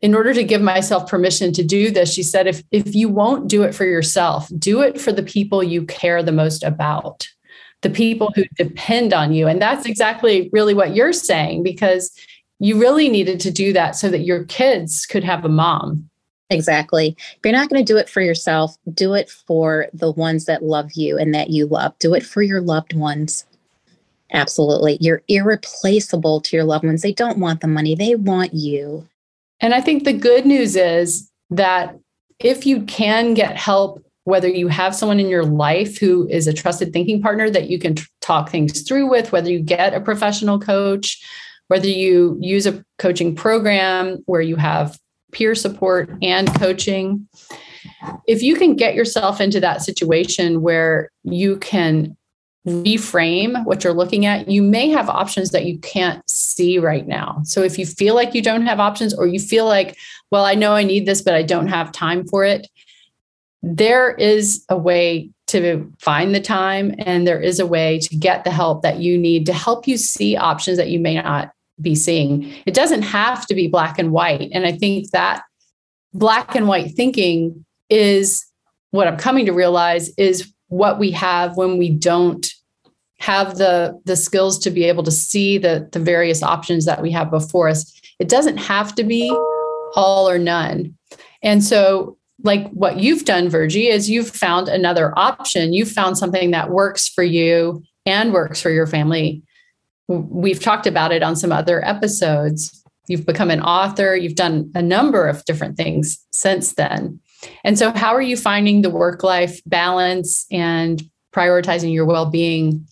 in 0.00 0.14
order 0.14 0.32
to 0.32 0.44
give 0.44 0.60
myself 0.60 1.10
permission 1.10 1.52
to 1.52 1.64
do 1.64 1.90
this 1.90 2.12
she 2.12 2.22
said 2.22 2.46
if 2.46 2.62
if 2.70 2.94
you 2.94 3.08
won't 3.08 3.48
do 3.48 3.62
it 3.62 3.74
for 3.74 3.84
yourself 3.84 4.48
do 4.58 4.80
it 4.80 5.00
for 5.00 5.10
the 5.10 5.22
people 5.22 5.62
you 5.62 5.84
care 5.86 6.22
the 6.22 6.30
most 6.30 6.62
about 6.62 7.26
the 7.82 7.90
people 7.90 8.32
who 8.34 8.44
depend 8.56 9.12
on 9.12 9.32
you. 9.32 9.46
And 9.46 9.60
that's 9.62 9.86
exactly 9.86 10.50
really 10.52 10.74
what 10.74 10.94
you're 10.94 11.12
saying 11.12 11.62
because 11.62 12.12
you 12.58 12.80
really 12.80 13.08
needed 13.08 13.38
to 13.40 13.50
do 13.50 13.72
that 13.72 13.94
so 13.94 14.08
that 14.08 14.20
your 14.20 14.44
kids 14.44 15.06
could 15.06 15.22
have 15.22 15.44
a 15.44 15.48
mom 15.48 16.08
Exactly. 16.50 17.14
If 17.18 17.38
you're 17.44 17.52
not 17.52 17.68
going 17.68 17.84
to 17.84 17.92
do 17.92 17.98
it 17.98 18.08
for 18.08 18.22
yourself, 18.22 18.76
do 18.94 19.14
it 19.14 19.28
for 19.28 19.86
the 19.92 20.10
ones 20.10 20.46
that 20.46 20.62
love 20.62 20.92
you 20.92 21.18
and 21.18 21.34
that 21.34 21.50
you 21.50 21.66
love. 21.66 21.98
Do 21.98 22.14
it 22.14 22.24
for 22.24 22.40
your 22.40 22.60
loved 22.60 22.94
ones. 22.94 23.44
Absolutely. 24.32 24.98
You're 25.00 25.22
irreplaceable 25.28 26.40
to 26.42 26.56
your 26.56 26.64
loved 26.64 26.84
ones. 26.84 27.02
They 27.02 27.12
don't 27.12 27.38
want 27.38 27.60
the 27.60 27.66
money, 27.66 27.94
they 27.94 28.14
want 28.14 28.54
you. 28.54 29.06
And 29.60 29.74
I 29.74 29.80
think 29.80 30.04
the 30.04 30.12
good 30.12 30.46
news 30.46 30.76
is 30.76 31.30
that 31.50 31.98
if 32.38 32.64
you 32.64 32.82
can 32.82 33.34
get 33.34 33.56
help, 33.56 34.02
whether 34.24 34.48
you 34.48 34.68
have 34.68 34.94
someone 34.94 35.18
in 35.18 35.28
your 35.28 35.44
life 35.44 35.98
who 35.98 36.28
is 36.28 36.46
a 36.46 36.52
trusted 36.52 36.92
thinking 36.92 37.20
partner 37.20 37.50
that 37.50 37.70
you 37.70 37.78
can 37.78 37.96
talk 38.20 38.50
things 38.50 38.82
through 38.82 39.08
with, 39.08 39.32
whether 39.32 39.50
you 39.50 39.58
get 39.58 39.94
a 39.94 40.00
professional 40.00 40.60
coach, 40.60 41.18
whether 41.68 41.88
you 41.88 42.36
use 42.40 42.66
a 42.66 42.84
coaching 42.98 43.34
program 43.34 44.22
where 44.26 44.42
you 44.42 44.56
have 44.56 44.98
peer 45.32 45.54
support 45.54 46.10
and 46.22 46.52
coaching, 46.54 47.28
if 48.26 48.42
you 48.42 48.56
can 48.56 48.76
get 48.76 48.94
yourself 48.94 49.40
into 49.40 49.60
that 49.60 49.82
situation 49.82 50.62
where 50.62 51.10
you 51.24 51.56
can 51.58 52.16
reframe 52.66 53.64
what 53.64 53.82
you're 53.82 53.92
looking 53.92 54.26
at, 54.26 54.48
you 54.48 54.62
may 54.62 54.88
have 54.88 55.08
options 55.08 55.50
that 55.50 55.64
you 55.64 55.78
can't 55.78 56.22
see 56.28 56.78
right 56.78 57.06
now. 57.06 57.40
So 57.44 57.62
if 57.62 57.78
you 57.78 57.86
feel 57.86 58.14
like 58.14 58.34
you 58.34 58.42
don't 58.42 58.66
have 58.66 58.80
options 58.80 59.14
or 59.14 59.26
you 59.26 59.40
feel 59.40 59.64
like, 59.64 59.96
well, 60.30 60.44
I 60.44 60.54
know 60.54 60.74
I 60.74 60.82
need 60.82 61.06
this, 61.06 61.22
but 61.22 61.34
I 61.34 61.42
don't 61.42 61.68
have 61.68 61.92
time 61.92 62.26
for 62.26 62.44
it, 62.44 62.68
there 63.62 64.12
is 64.12 64.64
a 64.68 64.76
way 64.76 65.30
to 65.48 65.90
find 65.98 66.34
the 66.34 66.40
time 66.40 66.94
and 66.98 67.26
there 67.26 67.40
is 67.40 67.58
a 67.58 67.66
way 67.66 67.98
to 67.98 68.16
get 68.16 68.44
the 68.44 68.50
help 68.50 68.82
that 68.82 68.98
you 68.98 69.16
need 69.16 69.46
to 69.46 69.52
help 69.52 69.88
you 69.88 69.96
see 69.96 70.36
options 70.36 70.76
that 70.76 70.90
you 70.90 71.00
may 71.00 71.14
not 71.14 71.52
be 71.80 71.94
seeing. 71.94 72.52
It 72.66 72.74
doesn't 72.74 73.02
have 73.02 73.46
to 73.46 73.54
be 73.54 73.68
black 73.68 73.98
and 73.98 74.12
white. 74.12 74.50
And 74.52 74.66
I 74.66 74.72
think 74.72 75.10
that 75.10 75.42
black 76.12 76.54
and 76.54 76.68
white 76.68 76.94
thinking 76.94 77.64
is 77.90 78.44
what 78.90 79.06
I'm 79.06 79.16
coming 79.16 79.46
to 79.46 79.52
realize 79.52 80.10
is 80.16 80.52
what 80.68 80.98
we 80.98 81.10
have 81.12 81.56
when 81.56 81.78
we 81.78 81.90
don't 81.90 82.46
have 83.20 83.58
the 83.58 84.00
the 84.04 84.16
skills 84.16 84.58
to 84.60 84.70
be 84.70 84.84
able 84.84 85.02
to 85.02 85.10
see 85.10 85.58
the 85.58 85.88
the 85.92 85.98
various 85.98 86.42
options 86.42 86.84
that 86.84 87.02
we 87.02 87.10
have 87.10 87.30
before 87.30 87.68
us 87.68 88.00
it 88.20 88.28
doesn't 88.28 88.58
have 88.58 88.94
to 88.94 89.02
be 89.02 89.28
all 89.96 90.28
or 90.28 90.38
none 90.38 90.96
and 91.42 91.64
so 91.64 92.16
like 92.44 92.70
what 92.70 92.98
you've 92.98 93.24
done 93.24 93.48
virgie 93.48 93.88
is 93.88 94.08
you've 94.08 94.30
found 94.30 94.68
another 94.68 95.18
option 95.18 95.72
you've 95.72 95.90
found 95.90 96.16
something 96.16 96.52
that 96.52 96.70
works 96.70 97.08
for 97.08 97.24
you 97.24 97.82
and 98.06 98.32
works 98.32 98.62
for 98.62 98.70
your 98.70 98.86
family 98.86 99.42
we've 100.08 100.60
talked 100.60 100.86
about 100.86 101.12
it 101.12 101.22
on 101.22 101.36
some 101.36 101.52
other 101.52 101.84
episodes 101.84 102.82
you've 103.08 103.26
become 103.26 103.50
an 103.50 103.62
author 103.62 104.16
you've 104.16 104.34
done 104.34 104.70
a 104.74 104.82
number 104.82 105.28
of 105.28 105.44
different 105.44 105.76
things 105.76 106.18
since 106.30 106.74
then 106.74 107.20
and 107.64 107.78
so 107.78 107.92
how 107.92 108.14
are 108.14 108.22
you 108.22 108.36
finding 108.36 108.82
the 108.82 108.90
work 108.90 109.22
life 109.22 109.60
balance 109.66 110.46
and 110.50 111.02
prioritizing 111.34 111.92
your 111.92 112.04
well-being 112.04 112.86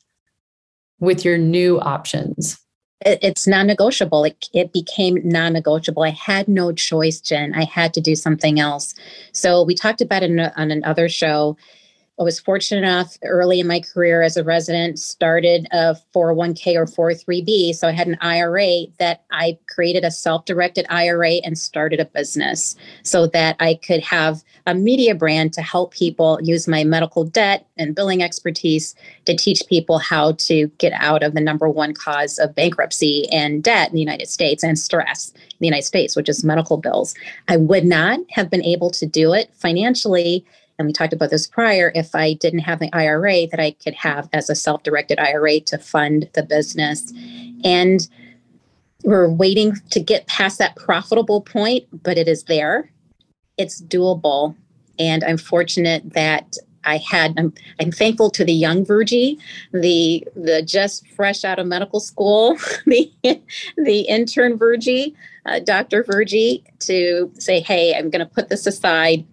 with 1.00 1.24
your 1.24 1.38
new 1.38 1.80
options? 1.80 2.58
It's 3.04 3.46
non-negotiable. 3.46 4.24
It, 4.24 4.46
it 4.54 4.72
became 4.72 5.18
non-negotiable. 5.22 6.02
I 6.02 6.10
had 6.10 6.48
no 6.48 6.72
choice, 6.72 7.20
Jen. 7.20 7.54
I 7.54 7.64
had 7.64 7.92
to 7.94 8.00
do 8.00 8.14
something 8.14 8.58
else. 8.58 8.94
So 9.32 9.62
we 9.62 9.74
talked 9.74 10.00
about 10.00 10.22
it 10.22 10.30
on 10.56 10.70
another 10.70 11.08
show 11.08 11.56
I 12.18 12.22
was 12.22 12.40
fortunate 12.40 12.78
enough 12.78 13.18
early 13.24 13.60
in 13.60 13.66
my 13.66 13.80
career 13.80 14.22
as 14.22 14.38
a 14.38 14.44
resident, 14.44 14.98
started 14.98 15.68
a 15.70 15.96
401k 16.14 16.74
or 16.74 16.86
403b. 16.86 17.74
So 17.74 17.88
I 17.88 17.92
had 17.92 18.06
an 18.06 18.16
IRA 18.22 18.86
that 18.98 19.24
I 19.30 19.58
created 19.68 20.02
a 20.02 20.10
self 20.10 20.46
directed 20.46 20.86
IRA 20.88 21.32
and 21.44 21.58
started 21.58 22.00
a 22.00 22.06
business 22.06 22.74
so 23.02 23.26
that 23.28 23.56
I 23.60 23.74
could 23.74 24.00
have 24.00 24.42
a 24.64 24.74
media 24.74 25.14
brand 25.14 25.52
to 25.54 25.62
help 25.62 25.92
people 25.92 26.38
use 26.42 26.66
my 26.66 26.84
medical 26.84 27.22
debt 27.22 27.66
and 27.76 27.94
billing 27.94 28.22
expertise 28.22 28.94
to 29.26 29.36
teach 29.36 29.62
people 29.68 29.98
how 29.98 30.32
to 30.32 30.68
get 30.78 30.94
out 30.94 31.22
of 31.22 31.34
the 31.34 31.40
number 31.42 31.68
one 31.68 31.92
cause 31.92 32.38
of 32.38 32.54
bankruptcy 32.54 33.28
and 33.30 33.62
debt 33.62 33.90
in 33.90 33.94
the 33.94 34.00
United 34.00 34.28
States 34.28 34.64
and 34.64 34.78
stress 34.78 35.32
in 35.34 35.56
the 35.60 35.66
United 35.66 35.84
States, 35.84 36.16
which 36.16 36.30
is 36.30 36.42
medical 36.42 36.78
bills. 36.78 37.14
I 37.48 37.58
would 37.58 37.84
not 37.84 38.20
have 38.30 38.48
been 38.48 38.64
able 38.64 38.90
to 38.92 39.04
do 39.04 39.34
it 39.34 39.50
financially 39.54 40.46
and 40.78 40.86
we 40.86 40.92
talked 40.92 41.12
about 41.12 41.30
this 41.30 41.46
prior, 41.46 41.90
if 41.94 42.14
I 42.14 42.34
didn't 42.34 42.60
have 42.60 42.80
the 42.80 42.90
IRA 42.92 43.46
that 43.48 43.60
I 43.60 43.72
could 43.72 43.94
have 43.94 44.28
as 44.32 44.50
a 44.50 44.54
self 44.54 44.82
directed 44.82 45.18
IRA 45.18 45.60
to 45.60 45.78
fund 45.78 46.28
the 46.34 46.42
business. 46.42 47.12
And 47.64 48.06
we're 49.04 49.28
waiting 49.28 49.74
to 49.90 50.00
get 50.00 50.26
past 50.26 50.58
that 50.58 50.76
profitable 50.76 51.40
point, 51.40 51.86
but 52.02 52.18
it 52.18 52.28
is 52.28 52.44
there. 52.44 52.90
It's 53.56 53.80
doable. 53.80 54.54
And 54.98 55.24
I'm 55.24 55.38
fortunate 55.38 56.12
that 56.14 56.56
I 56.84 56.98
had 56.98 57.34
I'm, 57.36 57.52
I'm 57.80 57.90
thankful 57.90 58.30
to 58.30 58.44
the 58.44 58.52
young 58.52 58.84
Virgie, 58.84 59.38
the 59.72 60.26
the 60.36 60.62
just 60.62 61.06
fresh 61.08 61.44
out 61.44 61.58
of 61.58 61.66
medical 61.66 62.00
school, 62.00 62.56
the 62.86 63.10
the 63.76 64.00
intern 64.02 64.56
Virgie, 64.56 65.14
uh, 65.46 65.58
Dr. 65.58 66.04
Virgie, 66.04 66.64
to 66.80 67.30
say, 67.38 67.60
hey, 67.60 67.94
I'm 67.94 68.08
going 68.08 68.24
to 68.24 68.32
put 68.32 68.48
this 68.48 68.66
aside 68.66 69.26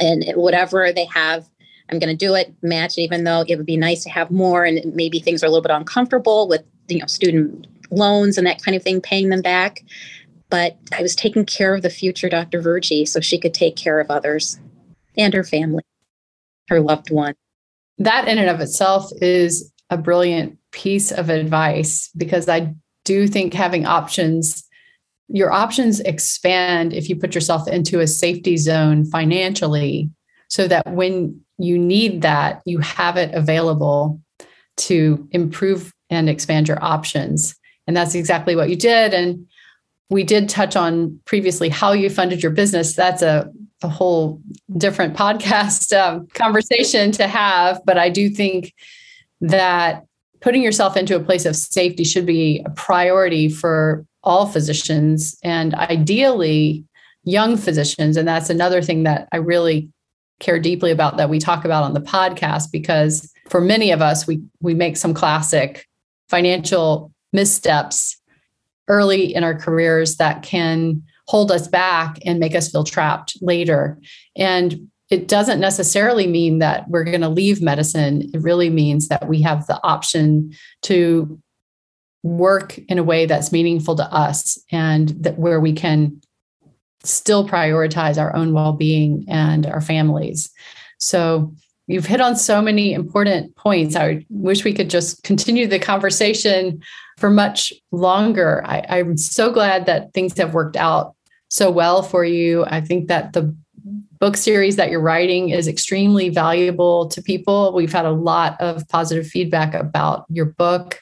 and 0.00 0.24
whatever 0.34 0.92
they 0.92 1.04
have 1.06 1.48
i'm 1.90 1.98
going 1.98 2.16
to 2.16 2.26
do 2.26 2.34
it 2.34 2.52
match 2.62 2.98
even 2.98 3.24
though 3.24 3.44
it 3.46 3.56
would 3.56 3.66
be 3.66 3.76
nice 3.76 4.02
to 4.04 4.10
have 4.10 4.30
more 4.30 4.64
and 4.64 4.94
maybe 4.94 5.20
things 5.20 5.42
are 5.42 5.46
a 5.46 5.50
little 5.50 5.62
bit 5.62 5.70
uncomfortable 5.70 6.48
with 6.48 6.62
you 6.88 6.98
know 6.98 7.06
student 7.06 7.66
loans 7.90 8.38
and 8.38 8.46
that 8.46 8.62
kind 8.62 8.74
of 8.74 8.82
thing 8.82 9.00
paying 9.00 9.28
them 9.28 9.42
back. 9.42 9.84
But 10.50 10.76
i 10.96 11.02
was 11.02 11.14
taking 11.14 11.46
care 11.46 11.74
of 11.74 11.82
the 11.82 11.90
future 11.90 12.28
dr 12.28 12.60
virgie 12.60 13.06
so 13.06 13.20
she 13.20 13.38
could 13.38 13.54
take 13.54 13.76
care 13.76 14.00
of 14.00 14.10
others 14.10 14.58
and 15.16 15.32
her 15.34 15.44
family 15.44 15.82
her 16.68 16.80
loved 16.80 17.10
one. 17.10 17.34
That 17.98 18.28
in 18.28 18.38
and 18.38 18.48
of 18.48 18.60
itself 18.60 19.10
is 19.20 19.72
a 19.90 19.98
brilliant 19.98 20.58
piece 20.70 21.10
of 21.10 21.28
advice 21.28 22.10
because 22.16 22.48
i 22.48 22.74
do 23.04 23.26
think 23.26 23.54
having 23.54 23.86
options 23.86 24.64
your 25.32 25.50
options 25.50 25.98
expand 26.00 26.92
if 26.92 27.08
you 27.08 27.16
put 27.16 27.34
yourself 27.34 27.66
into 27.66 28.00
a 28.00 28.06
safety 28.06 28.56
zone 28.58 29.04
financially 29.06 30.10
so 30.48 30.68
that 30.68 30.86
when 30.92 31.40
you 31.58 31.78
need 31.78 32.20
that, 32.22 32.60
you 32.66 32.78
have 32.80 33.16
it 33.16 33.34
available 33.34 34.20
to 34.76 35.26
improve 35.32 35.92
and 36.10 36.28
expand 36.28 36.68
your 36.68 36.82
options. 36.84 37.54
And 37.86 37.96
that's 37.96 38.14
exactly 38.14 38.54
what 38.54 38.68
you 38.68 38.76
did. 38.76 39.14
And 39.14 39.46
we 40.10 40.22
did 40.22 40.50
touch 40.50 40.76
on 40.76 41.18
previously 41.24 41.70
how 41.70 41.92
you 41.92 42.10
funded 42.10 42.42
your 42.42 42.52
business. 42.52 42.94
That's 42.94 43.22
a, 43.22 43.50
a 43.82 43.88
whole 43.88 44.42
different 44.76 45.16
podcast 45.16 45.96
um, 45.98 46.26
conversation 46.34 47.10
to 47.12 47.26
have. 47.26 47.80
But 47.86 47.96
I 47.96 48.10
do 48.10 48.28
think 48.28 48.74
that 49.40 50.04
putting 50.42 50.62
yourself 50.62 50.96
into 50.96 51.16
a 51.16 51.20
place 51.20 51.46
of 51.46 51.56
safety 51.56 52.04
should 52.04 52.26
be 52.26 52.62
a 52.66 52.70
priority 52.70 53.48
for 53.48 54.04
all 54.24 54.46
physicians 54.46 55.38
and 55.42 55.74
ideally 55.74 56.84
young 57.24 57.56
physicians. 57.56 58.16
And 58.16 58.26
that's 58.26 58.50
another 58.50 58.82
thing 58.82 59.04
that 59.04 59.28
I 59.32 59.36
really 59.38 59.88
care 60.40 60.58
deeply 60.58 60.90
about 60.90 61.16
that 61.16 61.30
we 61.30 61.38
talk 61.38 61.64
about 61.64 61.84
on 61.84 61.94
the 61.94 62.00
podcast 62.00 62.72
because 62.72 63.32
for 63.48 63.60
many 63.60 63.92
of 63.92 64.02
us 64.02 64.26
we 64.26 64.42
we 64.60 64.74
make 64.74 64.96
some 64.96 65.14
classic 65.14 65.86
financial 66.28 67.12
missteps 67.32 68.20
early 68.88 69.32
in 69.32 69.44
our 69.44 69.54
careers 69.54 70.16
that 70.16 70.42
can 70.42 71.00
hold 71.28 71.52
us 71.52 71.68
back 71.68 72.18
and 72.26 72.40
make 72.40 72.56
us 72.56 72.72
feel 72.72 72.82
trapped 72.82 73.38
later 73.40 73.98
and 74.36 74.88
it 75.12 75.28
doesn't 75.28 75.60
necessarily 75.60 76.26
mean 76.26 76.58
that 76.60 76.88
we're 76.88 77.04
going 77.04 77.20
to 77.20 77.28
leave 77.28 77.60
medicine. 77.60 78.30
It 78.32 78.40
really 78.40 78.70
means 78.70 79.08
that 79.08 79.28
we 79.28 79.42
have 79.42 79.66
the 79.66 79.78
option 79.84 80.54
to 80.84 81.38
work 82.22 82.78
in 82.88 82.98
a 82.98 83.02
way 83.02 83.26
that's 83.26 83.52
meaningful 83.52 83.94
to 83.96 84.10
us 84.10 84.58
and 84.72 85.10
that 85.20 85.38
where 85.38 85.60
we 85.60 85.74
can 85.74 86.18
still 87.04 87.46
prioritize 87.46 88.16
our 88.16 88.34
own 88.34 88.54
well-being 88.54 89.26
and 89.28 89.66
our 89.66 89.82
families. 89.82 90.50
So 90.96 91.52
you've 91.88 92.06
hit 92.06 92.22
on 92.22 92.34
so 92.34 92.62
many 92.62 92.94
important 92.94 93.54
points. 93.54 93.94
I 93.94 94.24
wish 94.30 94.64
we 94.64 94.72
could 94.72 94.88
just 94.88 95.22
continue 95.24 95.66
the 95.66 95.78
conversation 95.78 96.80
for 97.18 97.28
much 97.28 97.70
longer. 97.90 98.62
I, 98.64 98.86
i'm 98.88 99.18
so 99.18 99.52
glad 99.52 99.84
that 99.84 100.14
things 100.14 100.38
have 100.38 100.54
worked 100.54 100.78
out 100.78 101.14
so 101.50 101.70
well 101.70 102.02
for 102.02 102.24
you. 102.24 102.64
I 102.64 102.80
think 102.80 103.08
that 103.08 103.34
the 103.34 103.54
book 104.22 104.36
series 104.36 104.76
that 104.76 104.88
you're 104.88 105.00
writing 105.00 105.50
is 105.50 105.68
extremely 105.68 106.30
valuable 106.30 107.08
to 107.08 107.20
people 107.20 107.72
we've 107.74 107.92
had 107.92 108.06
a 108.06 108.10
lot 108.10 108.58
of 108.60 108.88
positive 108.88 109.26
feedback 109.26 109.74
about 109.74 110.24
your 110.30 110.46
book 110.46 111.00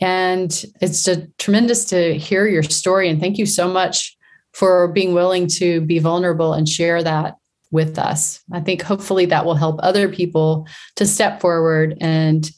and 0.00 0.64
it's 0.80 1.08
tremendous 1.38 1.84
to 1.86 2.16
hear 2.16 2.46
your 2.46 2.62
story. 2.62 3.08
And 3.08 3.20
thank 3.20 3.38
you 3.38 3.46
so 3.46 3.68
much 3.68 4.16
for 4.52 4.88
being 4.88 5.14
willing 5.14 5.46
to 5.46 5.80
be 5.82 5.98
vulnerable 5.98 6.54
and 6.54 6.68
share 6.68 7.02
that 7.02 7.36
with 7.70 7.98
us. 7.98 8.40
I 8.52 8.60
think 8.60 8.82
hopefully 8.82 9.26
that 9.26 9.44
will 9.44 9.54
help 9.54 9.78
other 9.82 10.08
people 10.08 10.66
to 10.96 11.06
step 11.06 11.40
forward 11.40 11.96
and 12.00 12.50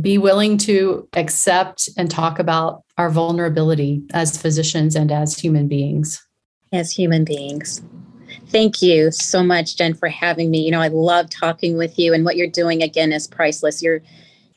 be 0.00 0.16
willing 0.16 0.56
to 0.56 1.08
accept 1.14 1.88
and 1.98 2.08
talk 2.08 2.38
about 2.38 2.84
our 2.96 3.10
vulnerability 3.10 4.02
as 4.12 4.40
physicians 4.40 4.94
and 4.94 5.10
as 5.10 5.38
human 5.38 5.66
beings. 5.66 6.24
As 6.72 6.92
human 6.92 7.24
beings. 7.24 7.82
Thank 8.50 8.82
you 8.82 9.12
so 9.12 9.42
much, 9.42 9.76
Jen, 9.76 9.94
for 9.94 10.08
having 10.08 10.50
me. 10.50 10.60
You 10.60 10.72
know, 10.72 10.80
I 10.80 10.88
love 10.88 11.30
talking 11.30 11.76
with 11.76 11.98
you, 11.98 12.12
and 12.12 12.24
what 12.24 12.36
you're 12.36 12.48
doing 12.48 12.82
again 12.82 13.12
is 13.12 13.26
priceless. 13.26 13.82
You're 13.82 14.02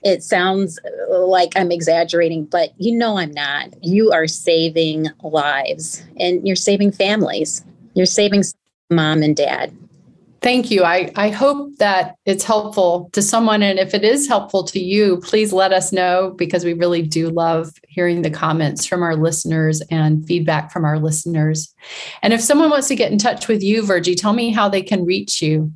it 0.04 0.22
sounds 0.22 0.80
uh, 1.12 1.26
like 1.26 1.54
I'm 1.56 1.72
exaggerating, 1.72 2.46
but 2.46 2.74
you 2.78 2.96
know 2.98 3.18
I'm 3.18 3.32
not. 3.32 3.74
You 3.82 4.12
are 4.12 4.28
saving 4.28 5.08
lives 5.24 6.04
and 6.20 6.46
you're 6.46 6.58
saving 6.58 6.92
families. 6.92 7.64
You're 7.94 8.06
saving 8.06 8.44
mom 8.90 9.24
and 9.24 9.36
dad. 9.36 9.76
Thank 10.44 10.70
you. 10.70 10.84
I, 10.84 11.10
I 11.16 11.30
hope 11.30 11.78
that 11.78 12.18
it's 12.26 12.44
helpful 12.44 13.10
to 13.14 13.22
someone. 13.22 13.64
And 13.64 13.80
if 13.80 13.94
it 13.94 14.04
is 14.04 14.28
helpful 14.28 14.66
to 14.66 14.80
you, 14.80 15.22
please 15.22 15.54
let 15.54 15.72
us 15.72 15.94
know 15.94 16.36
because 16.38 16.66
we 16.66 16.74
really 16.74 17.02
do 17.02 17.30
love 17.30 17.72
hearing 17.88 18.24
the 18.24 18.30
comments 18.30 18.86
from 18.86 19.04
our 19.04 19.16
listeners 19.16 19.82
and 19.90 20.28
feedback 20.28 20.70
from 20.70 20.84
our 20.84 21.00
listeners. 21.00 21.74
And 22.22 22.34
if 22.34 22.42
someone 22.42 22.70
wants 22.70 22.90
to 22.90 22.96
get 22.96 23.10
in 23.10 23.18
touch 23.18 23.48
with 23.48 23.64
you, 23.64 23.86
Virgie, 23.86 24.16
tell 24.16 24.34
me 24.34 24.52
how 24.52 24.68
they 24.68 24.82
can 24.82 25.06
reach 25.06 25.42
you 25.42 25.72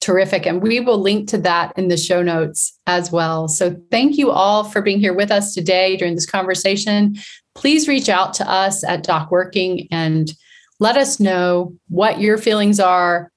Terrific. 0.00 0.46
And 0.46 0.62
we 0.62 0.80
will 0.80 0.98
link 0.98 1.28
to 1.30 1.38
that 1.38 1.72
in 1.78 1.88
the 1.88 1.96
show 1.96 2.22
notes 2.22 2.78
as 2.86 3.10
well. 3.10 3.48
So 3.48 3.74
thank 3.90 4.18
you 4.18 4.30
all 4.30 4.64
for 4.64 4.82
being 4.82 5.00
here 5.00 5.14
with 5.14 5.30
us 5.30 5.54
today 5.54 5.96
during 5.96 6.14
this 6.14 6.26
conversation. 6.26 7.16
Please 7.54 7.88
reach 7.88 8.10
out 8.10 8.34
to 8.34 8.46
us 8.50 8.84
at 8.84 9.02
Doc 9.02 9.30
Working 9.30 9.88
and 9.90 10.30
let 10.78 10.98
us 10.98 11.20
know 11.20 11.74
what 11.88 12.20
your 12.20 12.36
feelings 12.36 12.78
are, 12.78 13.32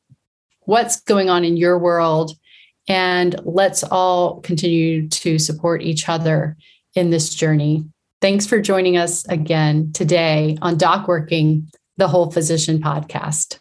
what's 0.62 1.00
going 1.02 1.30
on 1.30 1.46
in 1.46 1.56
your 1.56 1.80
world, 1.80 2.34
and 2.90 3.40
let's 3.46 3.84
all 3.84 4.42
continue 4.42 5.08
to 5.10 5.40
support 5.40 5.82
each 5.82 6.10
other 6.10 6.58
in 6.96 7.12
this 7.12 7.34
journey. 7.34 7.86
Thanks 8.20 8.48
for 8.48 8.60
joining 8.60 8.98
us 8.98 9.26
again 9.28 9.92
today 9.94 10.58
on 10.62 10.78
Doc 10.78 11.08
Working, 11.08 11.70
the 11.98 12.08
Whole 12.08 12.32
Physician 12.32 12.80
podcast. 12.80 13.60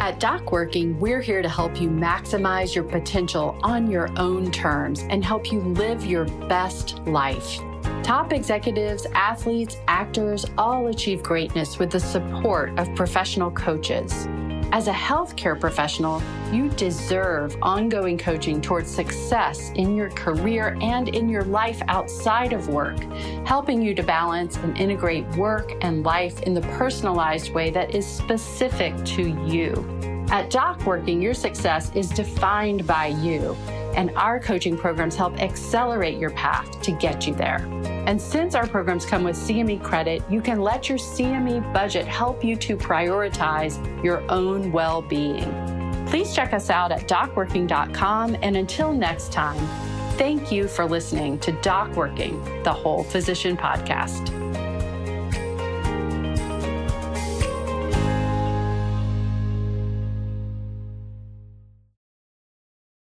At 0.00 0.20
Doc 0.20 0.52
Working, 0.52 0.98
we're 1.00 1.20
here 1.20 1.42
to 1.42 1.48
help 1.48 1.80
you 1.80 1.88
maximize 1.88 2.74
your 2.74 2.84
potential 2.84 3.58
on 3.62 3.90
your 3.90 4.08
own 4.18 4.50
terms 4.50 5.00
and 5.10 5.24
help 5.24 5.52
you 5.52 5.60
live 5.60 6.04
your 6.04 6.24
best 6.48 6.98
life. 7.00 7.58
Top 8.02 8.32
executives, 8.32 9.06
athletes, 9.14 9.76
actors 9.86 10.46
all 10.56 10.86
achieve 10.86 11.22
greatness 11.22 11.78
with 11.78 11.90
the 11.90 12.00
support 12.00 12.78
of 12.78 12.94
professional 12.94 13.50
coaches. 13.50 14.26
As 14.70 14.86
a 14.86 14.92
healthcare 14.92 15.58
professional, 15.58 16.22
you 16.52 16.68
deserve 16.68 17.56
ongoing 17.62 18.18
coaching 18.18 18.60
towards 18.60 18.90
success 18.90 19.70
in 19.76 19.96
your 19.96 20.10
career 20.10 20.76
and 20.82 21.08
in 21.08 21.26
your 21.26 21.44
life 21.44 21.80
outside 21.88 22.52
of 22.52 22.68
work, 22.68 22.98
helping 23.46 23.80
you 23.80 23.94
to 23.94 24.02
balance 24.02 24.58
and 24.58 24.76
integrate 24.76 25.26
work 25.36 25.72
and 25.80 26.04
life 26.04 26.42
in 26.42 26.52
the 26.52 26.60
personalized 26.60 27.54
way 27.54 27.70
that 27.70 27.94
is 27.94 28.06
specific 28.06 28.94
to 29.06 29.28
you. 29.46 30.26
At 30.30 30.50
Doc 30.50 30.84
Working, 30.84 31.22
your 31.22 31.32
success 31.32 31.90
is 31.94 32.10
defined 32.10 32.86
by 32.86 33.06
you, 33.06 33.56
and 33.98 34.12
our 34.16 34.38
coaching 34.38 34.78
programs 34.78 35.16
help 35.16 35.36
accelerate 35.42 36.18
your 36.18 36.30
path 36.30 36.80
to 36.82 36.92
get 36.92 37.26
you 37.26 37.34
there. 37.34 37.68
And 38.06 38.22
since 38.22 38.54
our 38.54 38.66
programs 38.66 39.04
come 39.04 39.24
with 39.24 39.36
CME 39.36 39.82
credit, 39.82 40.22
you 40.30 40.40
can 40.40 40.62
let 40.62 40.88
your 40.88 40.98
CME 40.98 41.72
budget 41.74 42.06
help 42.06 42.44
you 42.44 42.54
to 42.56 42.76
prioritize 42.76 43.76
your 44.04 44.22
own 44.30 44.70
well 44.70 45.02
being. 45.02 45.52
Please 46.06 46.32
check 46.32 46.52
us 46.52 46.70
out 46.70 46.92
at 46.92 47.08
docworking.com. 47.08 48.36
And 48.40 48.56
until 48.56 48.92
next 48.92 49.32
time, 49.32 49.58
thank 50.16 50.52
you 50.52 50.68
for 50.68 50.84
listening 50.84 51.40
to 51.40 51.50
Doc 51.60 51.90
Working, 51.96 52.40
the 52.62 52.72
Whole 52.72 53.02
Physician 53.02 53.56
Podcast. 53.56 54.37